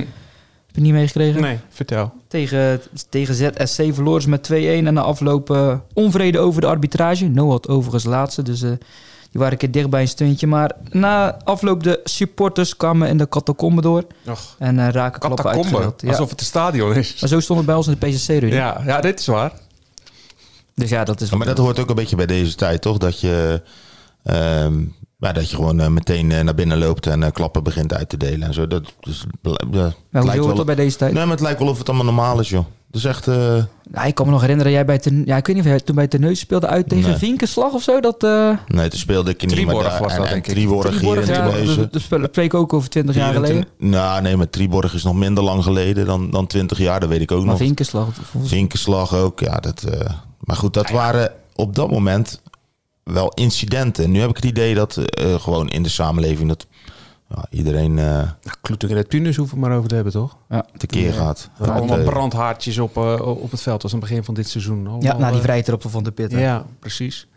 [0.71, 1.41] je niet meegekregen?
[1.41, 2.11] Nee, vertel.
[2.27, 7.27] Tegen, tegen ZSC verloren ze met 2-1 en na afloop onvrede over de arbitrage.
[7.27, 8.63] Noah overigens laatste, dus
[9.31, 10.47] die waren een keer dicht bij een stuntje.
[10.47, 15.45] Maar na afloop de supporters kwamen in de catacombe door Och, en eh raken klappen
[15.45, 16.01] uitgedeeld.
[16.01, 16.09] Ja.
[16.09, 17.17] alsof het een stadion is.
[17.19, 18.55] Maar zo stond het bij ons in de PCC, Rudy.
[18.55, 19.51] Ja, ja, dit is waar.
[20.75, 22.97] Dus ja, dat is Ja, maar dat hoort ook een beetje bij deze tijd, toch?
[22.97, 23.61] Dat je,
[24.23, 24.79] ehm,
[25.17, 28.17] ja, dat je gewoon eh, meteen eh, naar binnen loopt en klappen begint uit te
[28.17, 28.67] delen en zo.
[28.67, 31.13] Dat, dus, Maar lijkt dat bij deze tijd?
[31.13, 32.65] Nee, maar het lijkt wel of het allemaal normaal is, joh.
[32.91, 33.27] Dus echt...
[33.27, 35.71] eh, Nou, ik kan me nog herinneren, jij bij ten, ja, ik weet niet of
[35.71, 37.17] jij toen bij Teneus speelde uit tegen Nee.
[37.17, 37.99] Vinkenslag of zo.
[37.99, 39.59] Dat, eh nee, toen speelde ik niet meer.
[39.65, 40.01] Drieborg daar.
[40.01, 40.53] was en, dat, en denk ik.
[40.53, 43.67] Drieborg hier in ja, dat- spreek ik ook over 20 jaar in geleden.
[43.79, 46.99] Ten- Nou, nee, maar Drieborg is nog minder lang geleden dan, dan 20 jaar.
[46.99, 47.57] Dat weet ik ook Maar nog.
[47.57, 48.07] Vinkenslag,
[48.43, 49.59] Vinkenslag ook, ja.
[49.59, 52.41] Dat, eh, maar goed, dat waren op dat moment
[53.03, 54.11] wel incidenten.
[54.11, 56.65] Nu heb ik het idee dat eh, gewoon in de samenleving dat
[57.29, 58.27] ja, iedereen eh Nou,
[58.61, 60.37] Kloeting en hoeven we maar over te hebben, toch?
[60.49, 60.65] ja.
[60.77, 61.49] tekeer gaat.
[61.59, 63.81] Er allemaal Eh, brandhaartjes op, eh, op het veld.
[63.81, 64.95] Dat was aan het begin van dit seizoen.
[64.99, 66.31] ja, na die eh, vrijtrap van de pit.
[66.31, 66.39] hè.
[66.41, 67.27] Ja, precies.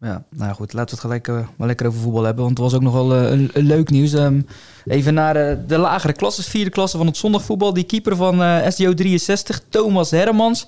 [0.00, 2.44] Ja, nou goed, laten we het gelijk eh, wel lekker over voetbal hebben.
[2.44, 4.12] Want het was ook nog wel een, een leuk nieuws.
[4.12, 4.40] Ehm,
[4.84, 7.72] even naar de lagere klasses, vierde klasse van het zondagvoetbal.
[7.72, 10.66] Die keeper van eh, SDO 63, Thomas Hermans.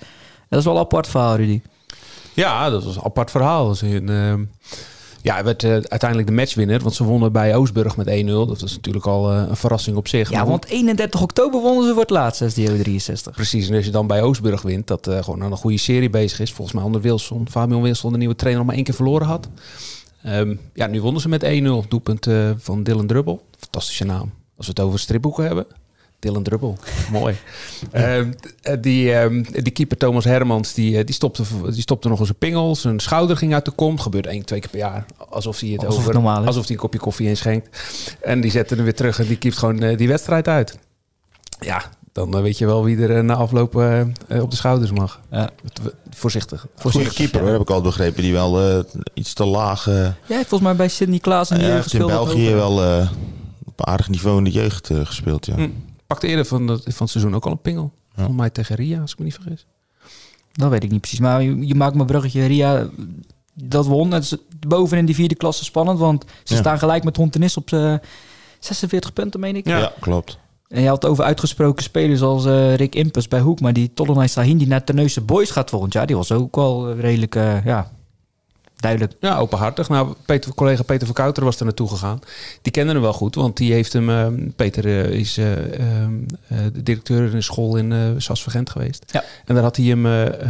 [0.48, 1.62] Dat is wel een apart verhaal, Rudy.
[2.34, 3.68] Ja, dat was een apart verhaal.
[3.68, 4.44] Dus in, ehm,
[5.22, 6.80] ja, hij werd eh, uiteindelijk de matchwinner.
[6.80, 8.26] Want ze wonnen bij Oosburg met 1-0.
[8.26, 10.30] Dat was natuurlijk al eh, een verrassing op zich.
[10.30, 13.34] Ja, Maar want 31 oktober wonnen ze voor het laatst, SDO 63.
[13.34, 16.10] Precies, en als je dan bij Oosburg wint, dat eh, gewoon aan een goede serie
[16.10, 16.52] bezig is.
[16.52, 19.48] Volgens mij onder Wilson, Fabian Wilson, de nieuwe trainer, nog maar één keer verloren had.
[20.22, 21.88] Ehm, ja, nu wonnen ze met 1-0.
[21.88, 22.26] Doelpunt
[22.58, 23.42] van Dylan Drubbel.
[23.58, 24.32] Fantastische naam.
[24.56, 25.66] Als we het over stripboeken hebben.
[26.18, 26.78] Dylan Drubbel,
[27.12, 27.36] mooi.
[27.90, 28.32] Ehm,
[28.80, 32.38] die, ehm, die keeper Thomas Hermans, die, eh, die, stopte, die stopte nog eens een
[32.38, 32.76] pingel.
[32.76, 33.98] Zijn schouder ging uit de kom.
[33.98, 35.04] Gebeurt één, twee keer per jaar.
[35.28, 36.46] Alsof hij het Alsof over, het normaal is.
[36.46, 37.78] Alsof hij een kopje koffie inschenkt.
[38.20, 40.78] En die zette hem weer terug en die keept gewoon eh, die wedstrijd uit.
[41.60, 44.06] Ja, dan eh, weet je wel wie er eh, na afloop eh, eh,
[44.42, 45.20] op de schouders mag.
[45.30, 45.50] Ja.
[46.10, 46.66] Voorzichtig.
[46.78, 48.22] Goede keeper, hoor, heb ik al begrepen.
[48.22, 48.78] Die wel eh,
[49.14, 49.86] iets te laag...
[49.88, 52.10] eh Jij heeft volgens mij bij Sidney Klaas in de hij jeugd heeft in.
[52.10, 53.10] België wel eh,
[53.64, 55.54] op aardig niveau in de jeugd eh, gespeeld, ja.
[55.54, 55.68] Hm.
[56.08, 57.92] Pakte eerder van, de, van het seizoen ook al een pingel.
[58.14, 59.66] Volgens mij tegen Ria, als ik me niet vergis.
[60.52, 61.20] Dat weet ik niet precies.
[61.20, 62.44] Maar je, je maakt mijn bruggetje.
[62.46, 62.88] Ria,
[63.54, 64.10] dat won.
[64.12, 65.98] Het is boven in die vierde klasse spannend.
[65.98, 66.60] Want ze Ja.
[66.60, 67.94] staan gelijk met Hontenis op eh
[68.58, 69.66] 46 punten, meen ik.
[69.66, 69.78] Ja.
[69.78, 70.38] Ja, klopt.
[70.68, 73.60] En je had het over uitgesproken spelers als eh, Rick Impus bij Hoek.
[73.60, 76.06] Maar die Tolonai Sahin die naar Terneuzen Boys gaat volgend jaar.
[76.06, 77.90] Die was ook wel eh, redelijk, eh, ja,
[78.80, 79.12] duidelijk.
[79.20, 79.88] Ja, openhartig.
[79.88, 82.20] Nou, Peter, collega Peter van Kouter was er naartoe gegaan.
[82.62, 84.10] Die kende hem wel goed, want die heeft hem...
[84.10, 86.12] eh, Peter eh, is eh, ehm,
[86.48, 89.04] eh, de directeur in een school in eh Sas Gent geweest.
[89.06, 89.24] Ja.
[89.44, 90.06] En daar had hij hem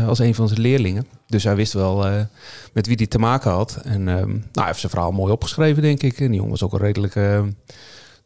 [0.06, 1.06] als een van zijn leerlingen.
[1.26, 1.96] Dus hij wist wel
[2.72, 3.78] met wie hij te maken had.
[3.84, 6.20] En ehm, nou, hij heeft zijn verhaal mooi opgeschreven, denk ik.
[6.20, 7.16] En die jongen was ook een redelijk...
[7.16, 7.40] eh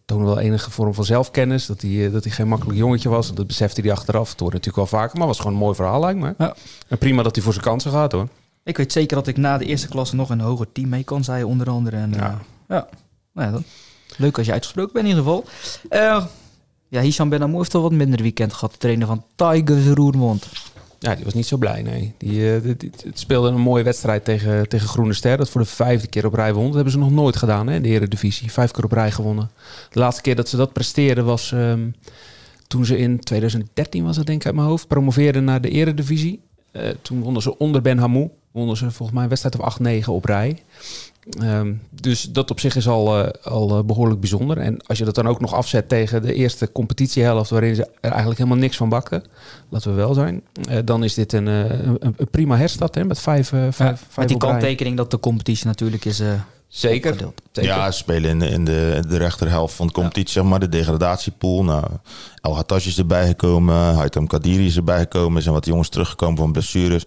[0.04, 1.66] toonde wel enige vorm van zelfkennis.
[1.66, 3.28] Dat hij, dat hij geen makkelijk jongetje was.
[3.28, 4.30] En dat besefte hij achteraf.
[4.30, 5.18] Het hoorde natuurlijk wel vaker.
[5.18, 6.34] Maar was gewoon een mooi verhaal, lijkt me.
[6.38, 6.54] Ja.
[6.88, 8.28] En prima dat hij voor zijn kansen gaat, hoor.
[8.64, 11.24] Ik weet zeker dat ik na de eerste klasse nog een hoger team mee kan,
[11.24, 11.96] zei onder andere.
[11.96, 12.18] En, Ja.
[12.18, 12.40] ja.
[12.68, 12.88] ja.
[13.32, 13.62] Nou ja, dat-
[14.16, 15.44] leuk als je uitgesproken bent in ieder geval.
[15.88, 16.24] Eh,
[16.88, 18.80] ja, Hisham Ben Amour heeft wel wat minder weekend gehad.
[18.80, 20.46] Trainer van Tigers Roermond.
[20.98, 22.14] Ja, die was niet zo blij, nee.
[22.18, 25.36] Die, eh, die- speelde een mooie wedstrijd tegen, tegen Groene Ster.
[25.36, 26.64] Dat voor de vijfde keer op rij won.
[26.64, 28.52] Dat hebben ze nog nooit gedaan hè, in de Eredivisie.
[28.52, 29.50] Vijf keer op rij gewonnen.
[29.90, 31.90] De laatste keer dat ze dat presteerden was ehm,
[32.66, 36.40] toen ze in 2013, was het denk ik uit mijn hoofd, promoveerden naar de Eredivisie.
[36.70, 38.30] Eh, toen wonnen ze onder Ben Hamou.
[38.52, 40.62] Wonnen ze volgens mij een wedstrijd of 8-9 op rij.
[41.38, 44.58] Ehm, dus dat op zich is al, eh, al eh, behoorlijk bijzonder.
[44.58, 47.50] En als je dat dan ook nog afzet tegen de eerste competitiehelft...
[47.50, 49.24] waarin ze er eigenlijk helemaal niks van bakken,
[49.68, 50.42] laten we wel zijn...
[50.68, 53.84] eh, dan is dit een, eh, een, een prima herstart hè, met vijf, vijf, Ja,
[53.96, 56.32] vijf met die kanttekening dat de competitie natuurlijk is eh
[56.72, 57.14] Zeker.
[57.14, 57.70] Zeker.
[57.70, 60.68] Ja, ze spelen in de, in de, de rechterhelft van de competitie, zeg maar, de
[60.68, 61.64] degradatiepool.
[61.64, 61.84] Nou,
[62.40, 65.36] El Hattash is erbij gekomen, Haitam Kadiri is erbij gekomen.
[65.36, 67.04] Er zijn wat jongens teruggekomen van blessures.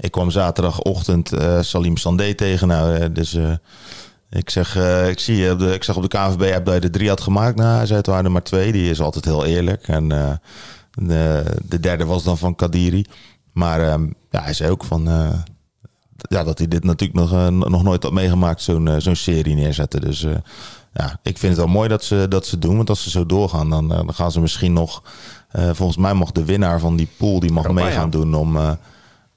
[0.00, 2.68] Ik kwam zaterdagochtend eh, Salim Sandé tegen.
[2.68, 3.52] Nou, eh, dus eh,
[4.30, 4.76] ik zeg,
[5.08, 7.56] ik zie, de, ik zag op de KNVB-app dat je er drie had gemaakt.
[7.56, 8.72] Nou, hij zei het waren er maar twee.
[8.72, 9.88] Die is altijd heel eerlijk.
[9.88, 10.08] En
[10.90, 13.04] de, de derde was dan van Kadiri.
[13.52, 15.02] Maar ehm, ja, hij zei ook van...
[16.16, 20.00] ja, dat hij dit natuurlijk nog, nog nooit had meegemaakt, zo'n zo'n serie neerzetten.
[20.00, 20.26] Dus
[20.92, 22.76] ja, ik vind het wel mooi dat ze dat ze doen.
[22.76, 25.02] Want als ze zo doorgaan, dan, dan gaan ze misschien nog...
[25.52, 28.10] volgens mij mag de winnaar van die pool, die mag Europa, mee gaan ja.
[28.10, 28.78] doen om,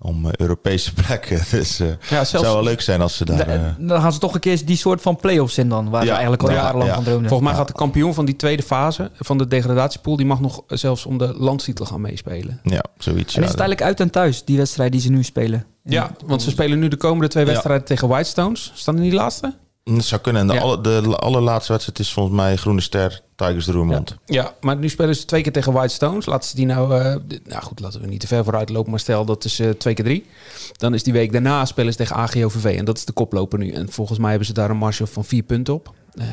[0.02, 1.42] om eh, Europese plekken.
[1.52, 3.40] Dus eh Ja, het zou wel leuk zijn als ze daar...
[3.40, 5.90] eh, Da- Dan gaan ze toch een keer die soort van play-offs in dan.
[5.90, 6.96] Waar Ja, ze eigenlijk al ja, jarenlang ja.
[6.96, 7.30] van droomden.
[7.30, 10.16] volgens mij gaat de kampioen van die tweede fase van de degradatiepool...
[10.18, 12.60] die mag nog zelfs om de landstitel gaan meespelen.
[12.64, 13.34] ja, zoiets.
[13.36, 13.46] En ja.
[13.48, 15.66] is het eigenlijk uit en thuis, die wedstrijd die ze nu spelen?
[15.84, 17.52] Ja, want ze spelen nu de komende twee Ja.
[17.52, 18.72] wedstrijden tegen Whitestones.
[18.76, 19.54] Staan die laatste?
[19.84, 20.42] Het zou kunnen.
[20.42, 20.60] En de, Ja.
[20.60, 24.16] alle, de allerlaatste wedstrijd is volgens mij Groene Ster, Tigers de Roermond.
[24.26, 26.26] Ja, maar nu spelen ze twee keer tegen Whitestones.
[26.26, 27.00] Laten ze die nou...
[27.00, 27.16] eh,
[27.46, 28.90] nou goed, laten we niet te ver vooruit lopen.
[28.92, 30.26] Maar stel dat is eh, twee keer drie.
[30.72, 32.76] Dan is die week daarna spelen ze tegen AGOVV.
[32.78, 33.72] En dat is de koploper nu.
[33.72, 35.94] En volgens mij hebben ze daar een marge van vier punten op.
[36.14, 36.26] Eh,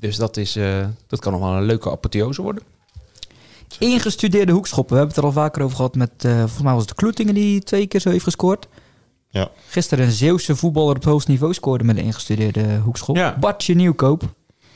[0.00, 2.62] dus dat, is, eh, dat kan nog wel een leuke apotheose worden.
[3.78, 4.92] Ingestudeerde hoekschoppen.
[4.94, 7.34] We hebben het er al vaker over gehad met, eh, volgens mij was het Kloetingen
[7.34, 8.68] die twee keer zo heeft gescoord.
[9.36, 9.50] Ja.
[9.68, 13.16] Gisteren een Zeeuwse voetballer op hoogst niveau scoorde met een ingestudeerde hoekschop.
[13.16, 13.36] Ja.
[13.40, 14.20] Bartje Nieuwkoop.
[14.20, 14.30] Heb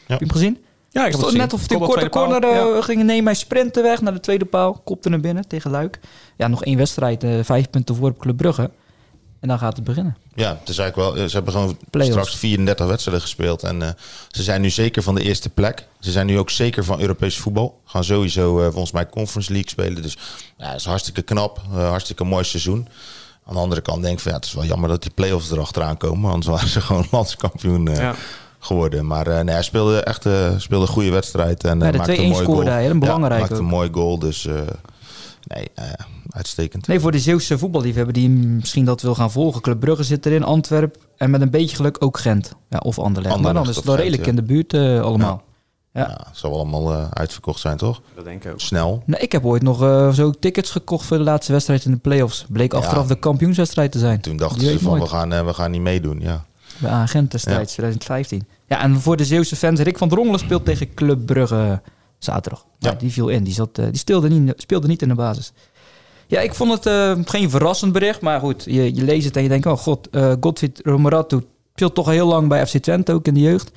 [0.07, 0.59] je hem gezien?
[0.91, 3.25] Ja, ik Stond net of hij een korte corner eh, ging nemen.
[3.25, 4.81] Hij sprintte weg naar de tweede paal.
[4.85, 6.01] Kopte naar binnen tegen Luik.
[6.37, 7.25] Ja, nog één wedstrijd.
[7.25, 8.71] eh, vijf punten voor op Club Brugge.
[9.41, 10.17] En dan gaat het beginnen.
[10.35, 11.29] Ja, het is eigenlijk wel.
[11.29, 12.13] Ze hebben gewoon Play-offs.
[12.19, 13.63] straks 34 wedstrijden gespeeld.
[13.63, 13.89] En eh,
[14.29, 15.87] ze zijn nu zeker van de eerste plek.
[16.01, 17.81] Ze zijn nu ook zeker van Europees voetbal.
[17.85, 20.03] Gaan sowieso eh, volgens mij Conference League spelen.
[20.03, 20.17] Dus
[20.57, 21.61] ja, dat is hartstikke knap.
[21.73, 22.89] eh, hartstikke mooi seizoen.
[23.51, 25.51] Aan de andere kant denk ik van ja, het is wel jammer dat die play-offs
[25.51, 26.31] erachteraan komen.
[26.31, 28.15] Anders waren ze gewoon landskampioen eh, Ja.
[28.59, 29.07] geworden.
[29.07, 31.65] Maar eh, nee, hij speelde echt eh, speelde een goede wedstrijd.
[31.65, 32.73] En, Ja, de maakte 2-1 een mooie scoorde goal.
[32.75, 33.61] hij, een belangrijke Ja, maakte ook.
[33.61, 34.19] een mooi goal.
[34.19, 34.49] Dus
[35.45, 35.71] nee,
[36.31, 36.87] uitstekend.
[36.87, 39.61] Nee, voor de Zeeuwse voetballiefhebber die misschien dat wil gaan volgen.
[39.61, 42.53] Club Brugge zit erin, Antwerp en met een beetje geluk ook Gent.
[42.69, 43.35] Ja, of Anderlecht.
[43.35, 45.43] maar dan Anderlecht is het wel redelijk in de buurt allemaal.
[45.93, 46.01] Ja.
[46.01, 48.01] Ja, het zal wel allemaal eh, uitverkocht zijn, toch?
[48.15, 48.61] Dat denk ik ook.
[48.61, 49.03] Snel.
[49.07, 51.97] Nee, ik heb ooit nog eh, zo tickets gekocht voor de laatste wedstrijd in de
[51.97, 52.45] play-offs.
[52.49, 52.79] Bleek Ja.
[52.79, 54.21] achteraf de kampioenswedstrijd te zijn.
[54.21, 55.03] Toen dachten Je ze van nooit.
[55.03, 56.21] we gaan, eh, we gaan niet meedoen.
[56.21, 56.45] Ja.
[56.79, 58.47] Bij Agent destijds, 2015.
[58.67, 61.81] Ja, en voor de Zeeuwse fans, Rick van Drongelen speelt tegen Club Brugge
[62.19, 62.65] zaterdag.
[62.79, 62.91] Ja.
[62.91, 62.97] Ja.
[62.97, 63.45] die viel in.
[63.45, 65.53] Die, zat, die speelde, niet, speelde niet in de basis.
[66.27, 68.21] Ja, ik vond het eh, geen verrassend bericht.
[68.21, 69.67] Maar goed, je, je leest het en je denkt...
[69.67, 71.41] Oh god, eh Godfried Romeratu
[71.75, 73.71] speelt toch al heel lang bij FC Twente, ook in de jeugd.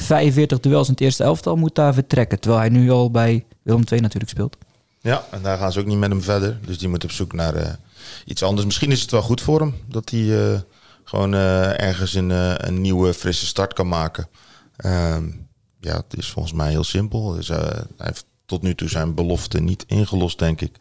[0.00, 2.40] 45 duels in het eerste elftal, moet daar vertrekken.
[2.40, 4.56] Terwijl hij nu al bij Willem II natuurlijk speelt.
[5.00, 6.58] ja, en daar gaan ze ook niet met hem verder.
[6.66, 7.72] Dus die moet op zoek naar eh,
[8.24, 8.66] iets anders.
[8.66, 10.60] Misschien is het wel goed voor hem dat hij eh,
[11.04, 12.30] gewoon eh, ergens een,
[12.66, 14.28] een nieuwe, frisse start kan maken.
[14.76, 15.28] Ehm,
[15.80, 17.32] ja, het is volgens mij heel simpel.
[17.32, 20.76] Dus, hij heeft tot nu toe zijn belofte niet ingelost, denk ik.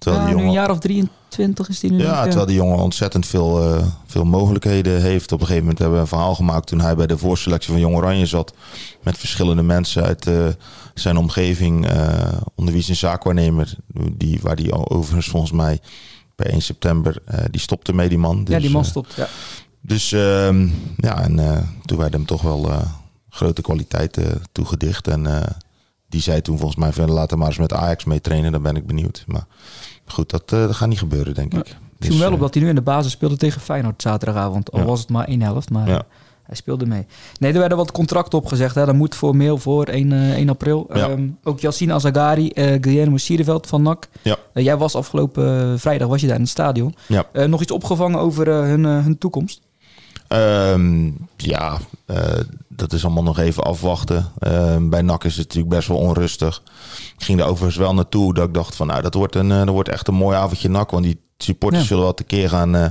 [0.00, 1.98] Terwijl Ja, die nu een jaar of 23 is hij nu.
[2.02, 5.32] ja, terwijl die jongen ontzettend veel, eh, veel mogelijkheden heeft.
[5.32, 7.80] Op een gegeven moment hebben we een verhaal gemaakt toen hij bij de voorselectie van
[7.80, 8.54] Jong Oranje zat.
[9.02, 10.46] Met verschillende mensen uit eh,
[10.94, 11.86] zijn omgeving.
[11.88, 13.74] eh onder wie zijn zaakwaarnemer.
[14.12, 15.78] Die, waar die overigens volgens mij
[16.36, 18.38] bij 1 september, die stopte mee die man.
[18.38, 19.14] ja, Dus, die man eh, stopt.
[19.14, 19.26] Ja.
[19.80, 22.70] dus ehm, ja, en toen werd hem toch wel
[23.30, 25.08] grote kwaliteiten toegedicht.
[25.08, 25.26] En
[26.10, 28.52] die zei toen volgens mij van laten maar eens met Ajax mee trainen.
[28.52, 29.24] Dan ben ik benieuwd.
[29.26, 29.44] Maar
[30.06, 31.68] goed, dat, dat gaat niet gebeuren, denk ik.
[31.98, 34.72] Ik viel wel op dat hij nu in de basis speelde tegen Feyenoord zaterdagavond.
[34.72, 34.84] Al Ja.
[34.84, 36.02] was het maar één helft, maar Ja.
[36.42, 37.06] hij speelde mee.
[37.38, 38.74] Nee, er werden wat contracten opgezegd.
[38.74, 38.86] Hè.
[38.86, 40.86] Dat moet formeel voor 1, eh, 1 april.
[40.88, 44.08] Ehm, ook Yassine Azagari, eh Guillermo Siereveld van NAC.
[44.22, 46.94] Eh, jij was afgelopen eh, vrijdag was je daar in het stadion.
[47.32, 49.60] Eh, nog iets opgevangen over eh, hun, eh, hun toekomst?
[50.30, 52.16] Ehm, ja, eh,
[52.68, 54.26] dat is allemaal nog even afwachten.
[54.38, 56.62] Ehm, bij NAC is het natuurlijk best wel onrustig.
[57.18, 59.58] Ik ging er overigens wel naartoe dat ik dacht van nou, dat wordt, een, eh,
[59.58, 60.90] dat wordt echt een mooi avondje NAC.
[60.90, 61.88] Want die supporters Ja.
[61.88, 62.86] zullen wel tekeer gaan eh,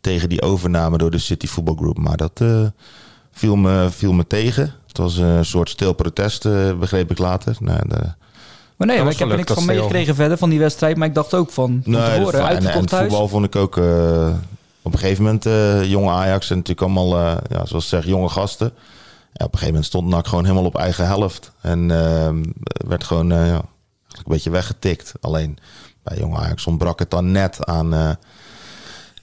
[0.00, 1.98] tegen die overname door de City Football Group.
[1.98, 2.66] Maar dat eh,
[3.32, 4.72] viel, me, viel me tegen.
[4.86, 7.56] Het was een soort stil protest, eh, begreep ik later.
[7.60, 7.96] Nou, de,
[8.76, 10.96] Maar nee, ik heb er niks van meegekregen verder van die wedstrijd.
[10.96, 13.08] Maar ik dacht ook van, Nee, dat- en, het huis.
[13.08, 14.28] voetbal vond ik ook eh,
[14.84, 18.10] op een gegeven moment eh, jonge Ajax en natuurlijk allemaal, eh, ja, zoals ze zeggen,
[18.10, 18.72] jonge gasten.
[19.32, 21.52] Ja, op een gegeven moment stond NAC gewoon helemaal op eigen helft.
[21.60, 22.44] En ehm,
[22.86, 23.64] werd gewoon eh, ja, eigenlijk
[24.24, 25.12] een beetje weggetikt.
[25.20, 25.58] Alleen
[26.02, 27.88] bij jonge Ajax ontbrak het dan net aan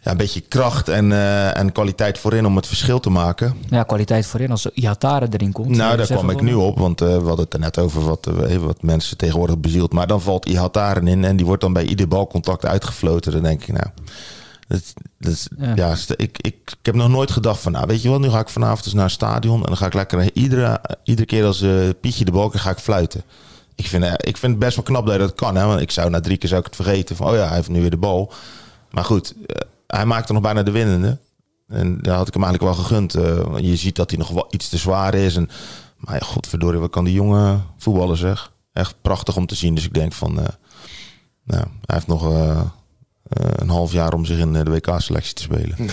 [0.04, 1.12] ja, een beetje kracht en,
[1.56, 3.56] en kwaliteit voorin om het verschil te maken.
[3.69, 4.52] Ja, kwaliteit voorin.
[4.52, 5.76] Als Ihatare erin komt.
[5.76, 8.82] Nou, daar kwam ik nu op, want we hadden het er net over wat, wat
[8.82, 9.93] mensen tegenwoordig bezielt.
[9.93, 13.32] Maar dan valt Ihataren in en die wordt dan bij ieder balcontact uitgefloten.
[13.32, 13.88] Dan denk ik, nou,
[15.19, 15.95] dat, Ja.
[16.17, 18.49] ik, ik, ik heb nog nooit gedacht van, nou, weet je wat, nu ga ik
[18.49, 21.89] vanavond eens naar het stadion en dan ga ik lekker iedere, iedere keer als eh,
[22.01, 23.23] Pietje de Balken ga ik fluiten.
[23.75, 25.81] Ik vind, eh, ik vind het best wel knap dat je dat kan, hè, want
[25.81, 27.81] ik zou na drie keer zou ik het vergeten van, oh ja, hij heeft nu
[27.81, 28.34] weer de bal.
[28.91, 29.55] Maar goed, eh,
[29.88, 31.19] hij maakte nog bijna de winnende.
[31.67, 33.15] En daar had ik hem eigenlijk wel gegund.
[33.15, 35.36] eh, want je ziet dat hij nog wel iets te zwaar is.
[35.36, 35.49] En,
[35.97, 38.51] maar ja, godverdorie, wat kan die jonge voetballer zeg.
[38.73, 39.75] Echt prachtig om te zien.
[39.75, 40.39] Dus ik denk van...
[40.39, 40.45] eh,
[41.43, 42.62] nou, hij heeft nog eh, eh,
[43.56, 45.76] een half jaar om zich in eh, de WK-selectie te spelen.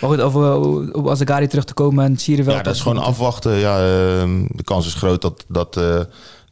[0.00, 2.56] Maar goed, over eh, op Azagari terug te komen en Siereveld.
[2.56, 3.52] Ja, dat is gewoon afwachten.
[3.52, 6.00] Ja, ehm, de kans is groot dat, dat eh,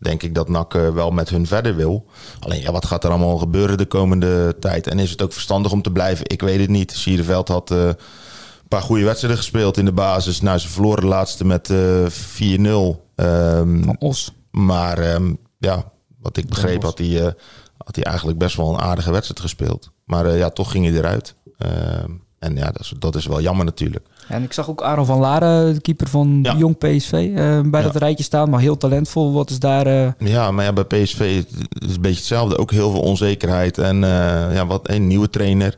[0.00, 2.06] denk ik, dat NAC eh, wel met hun verder wil.
[2.40, 4.86] Alleen, ja, wat gaat er allemaal gebeuren de komende tijd?
[4.86, 6.28] En is het ook verstandig om te blijven?
[6.28, 6.92] Ik weet het niet.
[6.92, 7.96] Siereveld had eh, een
[8.68, 10.40] paar goede wedstrijden gespeeld in de basis.
[10.40, 13.08] Nou, ze verloren de laatste met eh 4-0.
[13.14, 14.32] Ehm, Van Os.
[14.50, 17.32] maar ehm, ja, wat ik begreep had hij, eh,
[17.90, 19.90] had hij eigenlijk best wel een aardige wedstrijd gespeeld.
[20.04, 21.34] Maar eh, ja, toch ging hij eruit.
[21.58, 24.06] Ehm, en ja, dat is, dat is wel jammer natuurlijk.
[24.28, 26.54] En ik zag ook Aaron van Laren, de keeper van Ja.
[26.56, 27.86] Jong PSV, eh, bij Ja.
[27.86, 28.50] dat rijtje staan.
[28.50, 29.32] Maar heel talentvol.
[29.32, 29.86] Wat is daar...
[29.86, 31.36] eh, Ja, maar ja, bij PSV is
[31.68, 32.58] het een beetje hetzelfde.
[32.58, 33.78] Ook heel veel onzekerheid.
[33.78, 35.76] En eh, ja, wat een nieuwe trainer,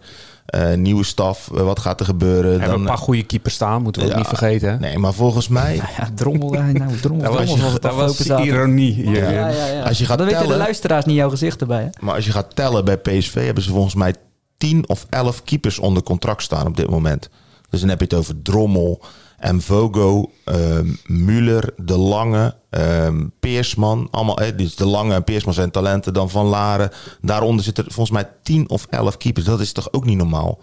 [0.53, 1.51] eh, nieuwe staf.
[1.55, 2.43] eh, wat gaat er gebeuren?
[2.43, 4.69] We hebben Dan, een paar goede keepers staan, moeten we ook niet vergeten.
[4.71, 4.79] Hè?
[4.79, 6.51] nee, maar volgens mij, ja, drommel.
[6.51, 9.11] nou, drommel, Dat was, het dat was ironie.
[9.11, 9.83] Ja, ja, ja, ja.
[9.83, 11.83] Als je gaat Dan weten de tellen- luisteraars niet jouw gezicht erbij.
[11.83, 11.88] Hè?
[12.01, 14.15] maar als je gaat tellen bij PSV, hebben ze volgens mij
[14.57, 17.29] 10 of 11 keepers onder contract staan op dit moment.
[17.71, 19.03] Dus dan heb je het over Drommel,
[19.50, 24.09] Mvogo, ehm Muller, De Lange, ehm, Peersman.
[24.11, 26.14] Allemaal, dus De Lange en Peersman zijn talenten.
[26.14, 26.90] Dan Van Laren.
[27.20, 29.44] Daaronder zitten volgens mij 10 of 11 keepers.
[29.44, 30.59] Dat is toch ook niet normaal?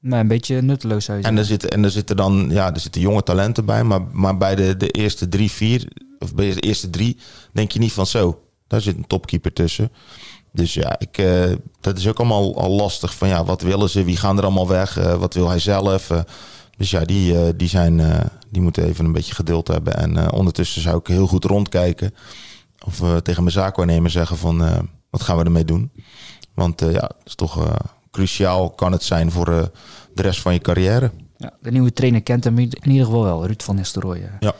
[0.00, 2.80] Maar een beetje nutteloos zou je En er zitten, en er zitten dan ja, er
[2.80, 3.84] zitten jonge talenten bij.
[3.84, 5.88] Maar, maar bij de, de eerste drie, vier,
[6.18, 7.16] of bij de eerste drie,
[7.52, 8.40] denk je niet van zo.
[8.66, 9.92] Daar zit een topkeeper tussen.
[10.52, 13.14] Dus ja, ik, eh, dat is ook allemaal al lastig.
[13.14, 14.04] Van ja, wat willen ze?
[14.04, 14.98] Wie gaan er allemaal weg?
[14.98, 16.10] Eh, wat wil hij zelf?
[16.10, 16.20] Eh,
[16.76, 19.96] dus ja, die, eh, die, zijn, eh, die moeten even een beetje geduld hebben.
[19.96, 22.14] En eh, ondertussen zou ik heel goed rondkijken.
[22.86, 24.78] Of eh, tegen mijn zaakwaarnemer zeggen van eh,
[25.10, 25.90] wat gaan we ermee doen?
[26.54, 27.76] Want eh, ja, dat is toch
[28.10, 29.62] cruciaal kan het zijn voor eh,
[30.14, 31.10] de rest van je carrière.
[31.36, 33.46] Ja, de nieuwe trainer kent hem in ieder geval wel.
[33.46, 34.30] Ruud van Nistelrooy.
[34.40, 34.52] Ja.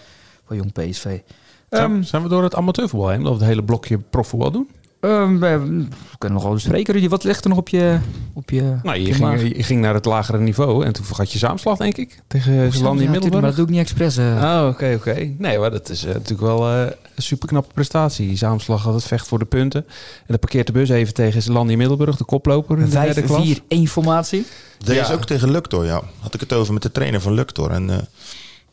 [0.46, 1.02] Van Jong PSV.
[1.02, 1.22] Zijn,
[1.68, 3.22] Ehm, zijn we door het amateurvoetbal heen?
[3.22, 4.68] Dat we het hele blokje profvoetbal doen?
[5.06, 5.86] Ehm, we, we
[6.18, 7.08] kunnen nog wel bespreken, Rudy.
[7.08, 7.98] Wat ligt er nog op je,
[8.32, 11.38] op je, Nou, je, ging, je ging naar het lagere niveau en toen vergat je
[11.38, 12.22] zaamslag, denk ik.
[12.26, 13.44] Tegen Ja, Zeeland in tuurlijk, Maar Middelburg.
[13.46, 14.16] dat doe ik niet expres.
[14.16, 14.42] eh.
[14.62, 15.30] Oh, oké, oké.
[15.38, 16.80] Nee, maar dat is eh, natuurlijk wel eh,
[17.14, 18.36] een superknappe prestatie.
[18.36, 19.84] Zaamslag had het vecht voor de punten.
[20.18, 23.22] En dan parkeert de bus even tegen Zeeland in Middelburg, de koploper in de derde
[23.22, 23.54] klas.
[23.78, 24.46] 5-4-1 formatie.
[24.78, 25.12] Deze Ja.
[25.12, 26.02] ook tegen Luctor, ja.
[26.20, 27.70] Had ik het over met de trainer van Luctor.
[27.70, 27.96] En eh,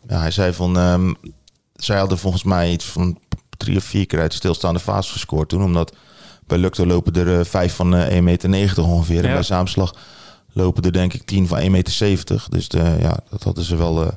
[0.10, 0.78] ja, hij zei van...
[0.78, 1.14] ehm,
[1.76, 3.20] zij hadden volgens mij iets van
[3.58, 5.64] drie of vier keer uit de stilstaande fase gescoord toen.
[5.64, 5.96] Omdat
[6.54, 9.26] bij Luctor lopen er eh, vijf van eh 1,90 meter ongeveer.
[9.26, 9.96] En bij Zaamslag
[10.52, 12.46] lopen er denk ik tien van 1,70 meter.
[12.50, 14.08] Dus de, ja, dat hadden ze wel eh,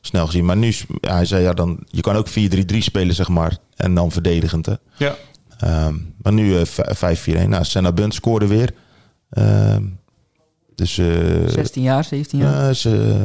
[0.00, 0.44] snel gezien.
[0.44, 2.32] Maar nu, ja, hij zei ja, dan, je kan ook 4-3-3
[2.78, 3.56] spelen, zeg maar.
[3.76, 4.74] En dan verdedigend, hè.
[4.96, 5.14] Ja.
[5.58, 7.48] Ehm, maar nu eh, v- 5-4-1.
[7.48, 8.70] Nou, Senna Bunt scoorde weer.
[9.30, 9.82] Ehm,
[10.74, 10.98] dus...
[10.98, 11.06] eh,
[11.48, 12.64] 16 jaar, 17 jaar.
[12.66, 13.24] ja, ze,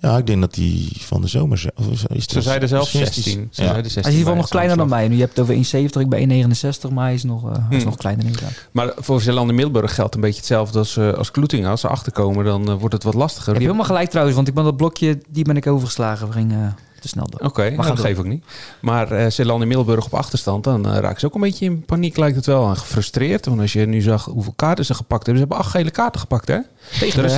[0.00, 1.64] ja, ik denk dat die van de zomer...
[1.74, 3.34] Of is het Ze zeiden zelf misschien is 16.
[3.34, 3.68] die- Ze ja.
[3.68, 5.08] zeiden 16 hij is in ieder geval bij nog kleiner dan mij.
[5.08, 7.76] Nu je hebt het over 1,70, ik ben 1,69, maar hij is nog, eh, is
[7.76, 7.84] Hmm.
[7.84, 8.68] nog kleiner inderdaad.
[8.72, 11.66] Maar voor Zeeland in Middelburg geldt een beetje hetzelfde als, eh, als Kloeting.
[11.66, 13.44] Als ze achterkomen, dan eh, wordt het wat lastiger.
[13.46, 16.26] Je hebt helemaal gelijk trouwens, want ik ben dat blokje, die ben ik overgeslagen.
[16.26, 16.76] We gingen
[17.08, 17.48] te te snel door.
[17.48, 18.44] Oké, Maar maar ga dat geef ik niet.
[18.80, 21.84] Maar eh Zeeland en Middelburg op achterstand, dan eh, raken ze ook een beetje in
[21.84, 22.68] paniek, lijkt het wel.
[22.68, 23.46] En gefrustreerd.
[23.46, 25.42] Want als je nu zag hoeveel kaarten ze gepakt hebben.
[25.42, 26.58] Ze hebben acht gele kaarten gepakt, hè?
[26.98, 27.34] Tegen Er de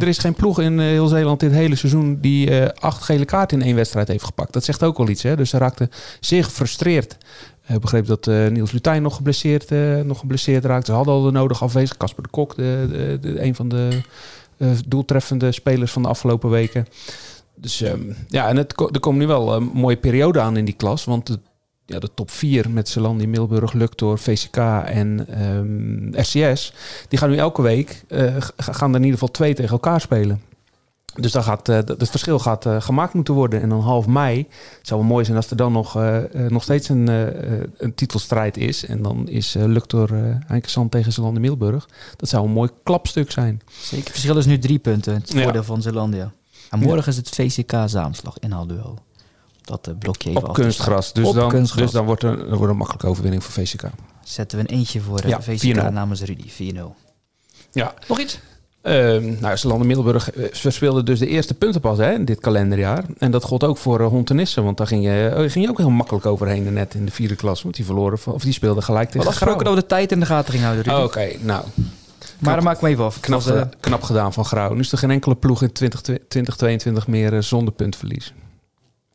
[0.00, 3.24] er is, er, geen ploeg in eh, heel Zeeland dit hele seizoen die acht gele
[3.24, 4.52] kaarten in één wedstrijd heeft gepakt.
[4.52, 5.36] Dat zegt ook wel iets, hè?
[5.36, 7.16] Dus ze raakten zeer gefrustreerd.
[7.68, 10.86] Ik begreep dat Niels Lutijn nog geblesseerd, eh, nog geblesseerd raakte.
[10.90, 11.96] Ze hadden al de nodige afwezig.
[11.96, 14.00] Casper de Kok, de, de, de- een van de
[14.86, 16.86] doeltreffende spelers van de afgelopen weken.
[17.56, 20.74] Dus ehm, ja, en het, er komt nu wel een mooie periode aan in die
[20.74, 21.04] klas.
[21.04, 21.38] Want de,
[21.86, 26.72] ja, de top 4 met Zelandi, Middelburg, Luctor, VCK en ehm, RCS...
[27.08, 30.42] die gaan nu elke week, eh, gaan er in ieder geval twee tegen elkaar spelen.
[31.20, 33.60] Dus dan gaat, eh, dat- het verschil gaat eh, gemaakt moeten worden.
[33.62, 34.38] En dan half mei,
[34.78, 35.98] het zou wel mooi zijn als er dan nog,
[36.48, 37.06] nog steeds een,
[37.76, 38.86] een titelstrijd is.
[38.86, 40.10] En dan is Luctor
[40.48, 41.88] Eikersand tegen Zelandi Middelburg.
[42.16, 43.60] Dat zou een mooi klapstuk zijn.
[43.80, 44.04] Zeker.
[44.04, 45.14] Het verschil is nu drie punten.
[45.14, 45.42] Het Ja.
[45.42, 46.32] voordeel van Zeelandia.
[46.70, 48.98] En morgen is het VCK Zaamslag inhaalduel.
[49.62, 51.12] Dat eh, blokje even Op te kunstgras.
[51.12, 51.82] Dus, Op dan, kunstgras.
[51.82, 53.82] dus dan wordt er, dan wordt een makkelijke overwinning voor VCK.
[54.22, 55.92] Zetten we een eentje voor eh, Ja, VCK 4-0.
[55.92, 56.72] namens Rudy.
[56.74, 56.78] 4-0.
[57.72, 57.94] Ja.
[58.08, 58.38] Nog iets?
[58.82, 63.04] Ehm nou, Zelanden Middelburg eh, verspeelde dus de eerste punten pas hè, in dit kalenderjaar.
[63.18, 64.64] En dat gold ook voor uh, Hontenissen.
[64.64, 67.36] Want daar ging je, oh, ging je ook heel makkelijk overheen net in de vierde
[67.36, 67.62] klas.
[67.62, 69.98] Want die verloren, of die speelden gelijk We tegen hadden afgesproken dat Grauw.
[69.98, 71.64] we de tijd in de gaten gingen houden, Oké, nou,
[72.38, 73.20] maar dan maak ik me even af.
[73.20, 74.74] knap, Het was, eh, knap gedaan van Grauw.
[74.74, 78.34] Nu is er geen enkele ploeg in 20, 2022 meer eh, zonder puntverlies.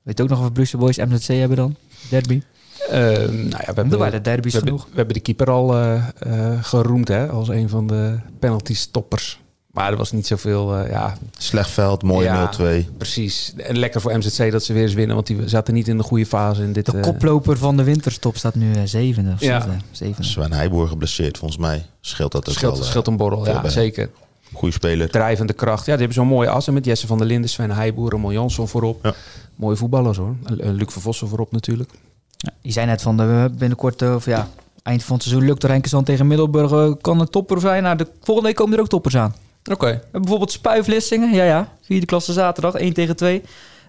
[0.01, 1.76] weet je ook nog of we Brussel Boys MZC hebben dan?
[2.09, 2.41] Derby.
[2.89, 4.84] Ehm, nou ja, we hebben, waren de we hebben, genoeg.
[4.89, 9.39] we hebben de keeper al eh, eh, geroemd hè, als een van de penalty stoppers.
[9.72, 12.49] Maar er was niet zoveel, eh, ja, Slecht veld, mooie Ja.
[12.84, 12.88] 0-2.
[12.97, 13.53] Precies.
[13.57, 16.03] En lekker voor MZC dat ze weer eens winnen, want die zaten niet in de
[16.03, 16.86] goede fase in dit.
[16.86, 19.61] De eh, koploper van de winterstop staat nu eh, zevende of Ja.
[19.61, 19.78] zesde.
[19.91, 20.28] Zevende.
[20.28, 21.86] Sven Heijboer geblesseerd, volgens mij.
[22.01, 22.86] Scheelt dat ook scheelt, wel.
[22.86, 24.09] scheelt een borrel, ja, zeker.
[24.53, 25.09] Goede speler.
[25.09, 25.80] Drijvende kracht.
[25.86, 28.67] Ja, die hebben zo'n mooie assen met Jesse van der Linden, Sven Heijboer, Ramon Jansson
[28.67, 28.99] voorop.
[29.03, 29.13] Ja.
[29.55, 30.36] Mooie voetballers hoor.
[30.47, 31.89] Luc van Vossen voorop natuurlijk.
[32.38, 34.47] Ja, je zei net van de, binnenkort, of ja,
[34.84, 36.97] eind van het seizoen lukt er Henkersand tegen Middelburg.
[37.01, 37.84] kan een topper zijn.
[37.84, 39.36] Nou, de volgende week komen er ook toppers aan.
[39.72, 39.86] Oké.
[39.86, 41.34] We hebben bijvoorbeeld Spuiflissingen.
[41.34, 41.78] Ja, ja.
[41.82, 42.74] Vierde klasse zaterdag.
[42.74, 43.41] 1 tegen 2.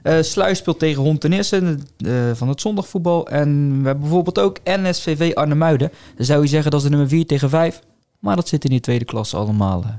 [0.02, 3.28] Eh Sluis speelt tegen Hontenissen eh van het zondagvoetbal.
[3.28, 5.92] En we hebben bijvoorbeeld ook NSVV Arnhemuiden.
[6.16, 7.80] Dan zou je zeggen dat is nummer 4 tegen 5.
[8.18, 9.90] Maar dat zit in die tweede klasse allemaal eh,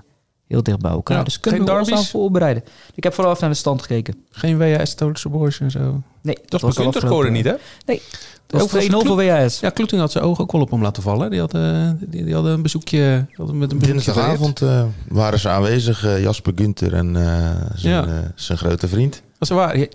[0.52, 1.18] heel dicht bij elkaar.
[1.18, 2.64] Ja, dus kunnen we ons aan voorbereiden.
[2.96, 4.16] Ik heb vooral even naar de stand gekeken.
[4.32, 6.02] Geen WHS Stolische Boys en zo.
[6.22, 7.54] Nee, Dat was was geworden niet hè?
[7.86, 8.02] Nee,
[8.48, 9.60] dat was was 2-0 voor WHS.
[9.60, 11.30] Ja, Kloeting had zijn ogen ook wel op hem laten vallen.
[11.30, 13.80] Die hadden, die, die hadden een bezoekje, hadden met een.
[13.80, 18.06] Dinsdagavond eh, waren ze aanwezig, eh, Jasper Gunther en eh, zijn, Ja.
[18.06, 19.22] eh, zijn grote vriend.
[19.40, 19.88] Ze waren,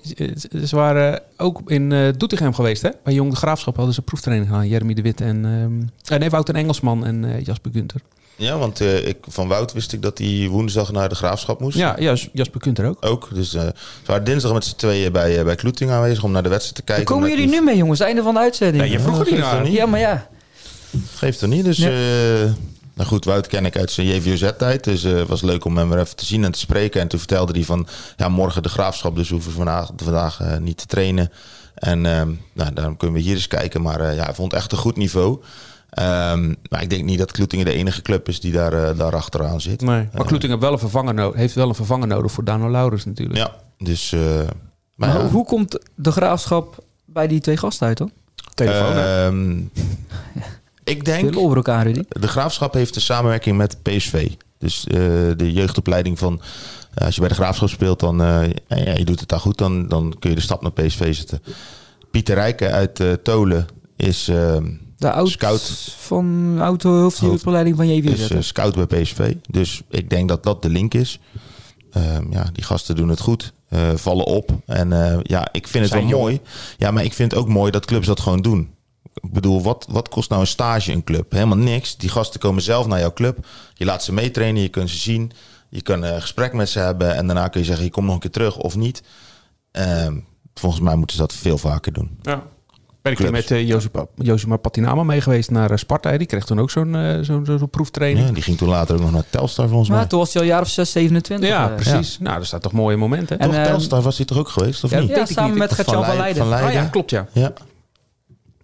[0.66, 2.90] ze waren ook in eh Doetinchem geweest, hè?
[3.04, 4.68] Bij Jong de Graafschap hadden ze proeftraining gedaan.
[4.68, 5.44] Jeremy de Wit en...
[5.44, 5.80] ehm
[6.12, 8.00] eh, nee, Wouter Engelsman en eh, Jasper Gunter.
[8.36, 11.76] Ja, want eh, ik, van Wout wist ik dat hij woensdag naar de Graafschap moest.
[11.76, 13.04] Ja, ja, Jasper Gunter ook.
[13.04, 13.28] Ook.
[13.34, 13.72] Dus eh, ze
[14.06, 16.82] waren dinsdag met z'n tweeën bij, eh, bij Kloeting aanwezig om naar de wedstrijd te
[16.84, 17.14] Daar kijken.
[17.14, 18.00] komen omdat jullie nu mee, jongens.
[18.00, 18.84] Einde van de uitzending.
[18.84, 19.56] Ja, je vroeg er niet geeft naar.
[19.56, 19.72] er niet.
[19.72, 20.28] Ja, maar ja.
[21.14, 21.64] Geeft er niet.
[21.64, 21.88] Dus, Ja.
[21.88, 22.50] eh,
[22.94, 24.84] nou goed, Wout ken ik uit zijn JVOZ-tijd.
[24.84, 27.00] Dus eh, het was leuk om hem er even te zien en te spreken.
[27.00, 30.76] En toen vertelde hij van, ja, morgen de graafschap, dus hoeven we vandaag, vandaag niet
[30.76, 31.30] te trainen.
[31.74, 33.82] En ehm, nou, daarom kunnen we hier eens kijken.
[33.82, 35.38] Maar eh, ja, hij vond echt een goed niveau.
[35.90, 39.14] Ehm, maar ik denk niet dat Kloetingen de enige club is die daar, eh, daar
[39.16, 39.80] achteraan zit.
[39.80, 40.08] Nee.
[40.12, 43.04] Maar Kloeting heeft wel een vervanger, no heeft wel een vervanger nodig voor Dano Laurens
[43.04, 43.38] natuurlijk.
[43.38, 44.12] Ja, dus...
[44.12, 48.10] eh, maar Maar ja, hoe komt de graafschap bij die twee gasten uit dan?
[48.54, 49.58] Telefoon, ehm,
[50.94, 51.32] ik denk...
[51.32, 52.02] Veel over elkaar, Rudy.
[52.08, 54.30] De Graafschap heeft een samenwerking met PSV.
[54.58, 54.94] Dus eh,
[55.36, 56.40] de jeugdopleiding van...
[56.94, 59.58] eh, als je bij de Graafschap speelt, dan eh, ja, je doet het daar goed,
[59.58, 61.42] dan, dan kun je de stap naar PSV zetten.
[62.10, 63.66] Pieter Rijken uit eh, Tolen
[63.96, 64.56] is, eh,
[64.98, 65.94] De oud Scout.
[65.98, 68.04] van auto hoofdjeugdopleiding van JV.
[68.04, 69.34] is eh, scout bij PSV.
[69.50, 71.18] Dus ik denk dat dat de link is.
[71.90, 74.50] Ehm, ja, die gasten doen het goed, eh, vallen op.
[74.66, 76.22] En eh, ja, ik vind het Zijn wel jong.
[76.22, 76.40] mooi.
[76.78, 78.74] Ja, maar ik vind het ook mooi dat clubs dat gewoon doen.
[79.14, 81.32] Ik bedoel, wat, wat kost nou een stage in een club?
[81.32, 81.96] Helemaal niks.
[81.96, 83.46] Die gasten komen zelf naar jouw club.
[83.74, 85.32] Je laat ze meetrainen, je kunt ze zien.
[85.70, 87.14] Je kan een gesprek met ze hebben.
[87.14, 89.02] En daarna kun je zeggen, je komt nog een keer terug of niet.
[89.70, 90.16] Ehm,
[90.54, 92.18] volgens mij moeten ze dat veel vaker doen.
[92.22, 92.42] Ja.
[93.14, 93.50] Ben ik met
[94.48, 96.16] uh, Patinama mee geweest naar eh, Sparta.
[96.18, 98.26] Die kreeg toen ook zo'n eh, zo'n zo'n proeftraining.
[98.26, 99.98] Ja, die ging toen later ook nog naar Telstar volgens mij.
[99.98, 101.48] Maar toen was hij al een jaar of 6, 27.
[101.48, 102.18] Ja, precies.
[102.20, 103.38] Nou, er staat toch mooie momenten.
[103.38, 105.08] En, Toch, Telstar was hij toch ook geweest, of Ja, niet?
[105.08, 105.58] ja, samen niet.
[105.58, 106.68] met Gertjan van Leiden- Leiden.
[106.68, 107.26] Ah ja, klopt ja.
[107.32, 107.52] Ja.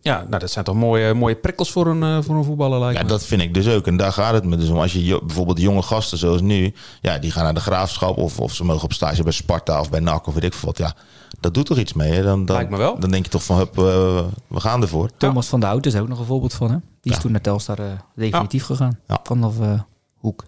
[0.05, 2.96] Ja, nou, dat zijn toch mooie, mooie prikkels voor een, eh, voor een voetballer lijkt
[2.96, 3.09] Ja, me.
[3.09, 3.86] dat vind ik dus ook.
[3.86, 4.78] En daar gaat het me dus om.
[4.78, 8.55] Als je bijvoorbeeld jonge gasten zoals nu, ja, die gaan naar de graafschap of, of
[8.55, 10.78] ze mogen op stage bij Sparta of bij NAC of weet ik veel wat.
[10.78, 10.94] Ja,
[11.40, 12.12] dat doet toch iets mee.
[12.12, 12.22] Hè?
[12.22, 12.98] Dan, dan, Lijkt me wel.
[12.98, 13.84] Dan denk je toch van, hup, eh,
[14.46, 15.11] we gaan ervoor.
[15.16, 16.70] Thomas van der Hout is ook nog een voorbeeld van.
[16.70, 16.76] Hè?
[17.00, 17.22] Die is Ja.
[17.22, 17.84] toen naar Telstar eh,
[18.14, 18.98] definitief gegaan.
[19.09, 19.20] Ja.
[19.22, 19.80] Vanaf eh,
[20.18, 20.44] Hoek.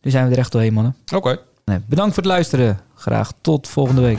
[0.00, 0.96] Nu zijn we er echt doorheen, mannen.
[1.14, 1.38] Oké.
[1.64, 2.80] Nee, bedankt voor het luisteren.
[2.94, 4.18] Graag tot volgende week.